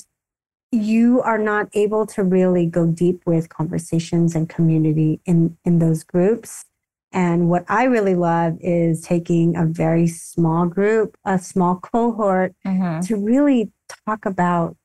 you 0.71 1.21
are 1.21 1.37
not 1.37 1.69
able 1.73 2.05
to 2.05 2.23
really 2.23 2.65
go 2.65 2.85
deep 2.85 3.21
with 3.25 3.47
conversations 3.49 4.35
and 4.35 4.49
community 4.49 5.21
in 5.25 5.57
in 5.63 5.79
those 5.79 6.03
groups 6.03 6.65
and 7.13 7.47
what 7.49 7.63
i 7.69 7.85
really 7.85 8.15
love 8.15 8.57
is 8.59 8.99
taking 9.01 9.55
a 9.55 9.65
very 9.65 10.05
small 10.07 10.65
group 10.65 11.15
a 11.23 11.39
small 11.39 11.75
cohort 11.77 12.53
Mhm. 12.65 13.01
to 13.07 13.15
really 13.15 13.71
talk 14.05 14.25
about 14.25 14.75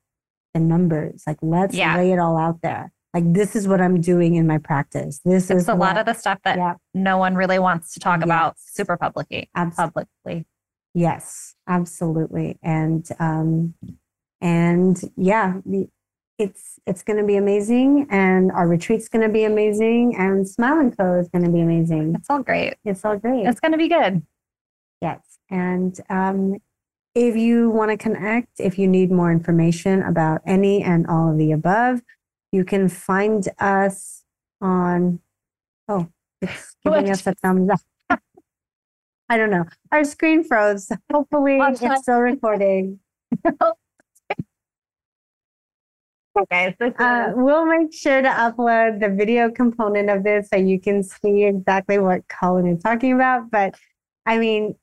the 0.53 0.59
numbers 0.59 1.23
like 1.27 1.37
let's 1.41 1.75
Yeah. 1.75 1.95
lay 1.97 2.11
it 2.11 2.19
all 2.19 2.37
out 2.37 2.61
there 2.61 2.91
like 3.13 3.31
this 3.33 3.55
is 3.55 3.67
what 3.67 3.81
i'm 3.81 3.99
doing 4.01 4.35
in 4.35 4.45
my 4.47 4.57
practice 4.57 5.19
this 5.25 5.49
is 5.51 5.61
It's 5.63 5.67
a 5.69 5.75
lot 5.75 5.97
of 5.97 6.05
the 6.05 6.13
stuff 6.13 6.39
that 6.43 6.57
yeah 6.57 6.75
no 6.93 7.17
one 7.17 7.35
really 7.35 7.59
wants 7.59 7.93
to 7.93 7.99
talk 7.99 8.21
about 8.23 8.55
super 8.59 8.97
publicly. 8.97 9.49
abs- 9.55 9.75
Publicly. 9.75 10.45
Yes, 10.95 11.55
absolutely. 11.67 12.59
And 12.61 13.07
um 13.19 13.73
and 14.41 14.99
yeah, 15.15 15.55
the, 15.65 15.87
it's 16.37 16.79
it's 16.85 17.01
going 17.03 17.17
to 17.17 17.25
be 17.25 17.35
amazing 17.35 18.07
and 18.11 18.51
our 18.51 18.67
retreat's 18.67 19.07
going 19.09 19.21
to 19.25 19.33
be 19.33 19.43
amazing 19.43 20.15
and 20.17 20.47
Smile 20.47 20.79
and 20.79 20.95
Co 20.97 21.19
is 21.19 21.29
going 21.29 21.45
to 21.45 21.49
be 21.51 21.61
amazing. 21.61 22.13
It's 22.15 22.29
all 22.29 22.43
great. 22.43 22.75
It's 22.85 23.03
all 23.05 23.17
great. 23.17 23.45
It's 23.47 23.59
going 23.59 23.71
to 23.71 23.77
be 23.77 23.87
good. 23.87 24.21
yes. 25.01 25.19
And 25.49 25.99
um 26.09 26.57
if 27.15 27.35
you 27.35 27.69
want 27.69 27.91
to 27.91 27.97
connect, 27.97 28.59
if 28.59 28.79
you 28.79 28.87
need 28.87 29.11
more 29.11 29.31
information 29.31 30.01
about 30.03 30.41
any 30.45 30.81
and 30.81 31.05
all 31.07 31.31
of 31.31 31.37
the 31.37 31.51
above, 31.51 32.01
you 32.51 32.63
can 32.63 32.89
find 32.89 33.47
us 33.59 34.23
on 34.61 35.19
oh, 35.87 36.07
it's 36.41 36.75
giving 36.83 37.03
What? 37.03 37.11
us 37.11 37.27
a 37.27 37.35
thumbs 37.35 37.69
up. 37.69 37.79
I 39.29 39.37
don't 39.37 39.49
know. 39.49 39.65
Our 39.91 40.03
screen 40.03 40.43
froze. 40.43 40.91
Hopefully 41.11 41.59
it's 41.61 42.01
still 42.01 42.19
recording. 42.19 42.99
Okay. 46.35 46.75
So 46.79 46.87
Uh, 46.97 47.31
we'll 47.35 47.65
make 47.65 47.93
sure 47.93 48.21
to 48.21 48.27
upload 48.27 48.99
the 48.99 49.09
video 49.09 49.51
component 49.51 50.09
of 50.09 50.23
this 50.23 50.49
so 50.49 50.57
you 50.57 50.79
can 50.79 51.03
see 51.03 51.43
exactly 51.43 51.99
what 51.99 52.27
Collin 52.27 52.65
is 52.67 52.81
talking 52.81 53.13
about. 53.13 53.51
But 53.51 53.75
I 54.25 54.39
mean, 54.39 54.75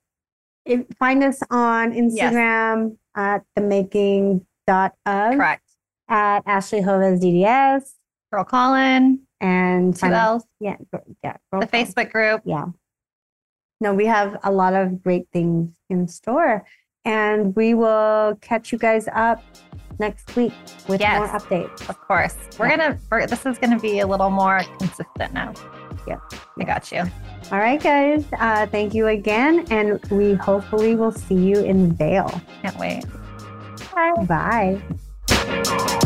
if, 0.65 0.85
find 0.99 1.23
us 1.23 1.39
on 1.49 1.91
Instagram 1.93 2.97
at 3.15 3.43
the 3.55 3.61
making 3.61 4.45
dot 4.67 4.93
of 5.05 5.33
correct. 5.33 5.63
at 6.09 6.43
Ashley 6.45 6.81
Joves 6.81 7.19
DDS 7.23 7.93
Girl 8.31 8.43
Collin, 8.43 9.21
and 9.41 9.93
us- 9.95 10.03
L's, 10.03 10.43
yeah, 10.59 10.75
yeah, 11.23 11.33
the 11.51 11.57
girl 11.59 11.61
call. 11.61 11.61
Facebook 11.69 12.11
group. 12.11 12.41
Yeah. 12.45 12.65
No, 13.81 13.93
we 13.95 14.05
have 14.05 14.37
a 14.43 14.51
lot 14.51 14.73
of 14.73 15.01
great 15.03 15.27
things 15.33 15.75
in 15.89 16.07
store, 16.07 16.63
and 17.03 17.55
we 17.55 17.73
will 17.73 18.37
catch 18.41 18.71
you 18.71 18.77
guys 18.77 19.07
up 19.13 19.43
next 19.99 20.35
week 20.35 20.53
with 20.87 21.01
Yes. 21.01 21.17
more 21.19 21.39
updates. 21.39 21.89
Of 21.89 21.99
course. 21.99 22.35
We're 22.59 22.67
Yeah. 22.69 22.77
gonna 22.77 22.99
we're, 23.11 23.25
this 23.27 23.45
is 23.45 23.57
gonna 23.57 23.79
be 23.79 23.99
a 23.99 24.07
little 24.07 24.29
more 24.29 24.61
consistent 24.79 25.33
now. 25.33 25.53
Yeah. 26.07 26.19
I 26.59 26.63
got 26.63 26.91
you. 26.91 27.03
All 27.51 27.59
right, 27.59 27.81
guys. 27.81 28.25
Uh, 28.39 28.65
thank 28.67 28.93
you 28.93 29.07
again, 29.07 29.65
and 29.71 29.99
we 30.09 30.33
hopefully 30.33 30.95
will 30.95 31.11
see 31.11 31.35
you 31.35 31.63
in 31.63 31.91
Vail. 31.93 32.41
Can't 32.61 32.77
wait. 32.77 33.03
Bye. 33.93 34.81
Bye. 35.27 36.01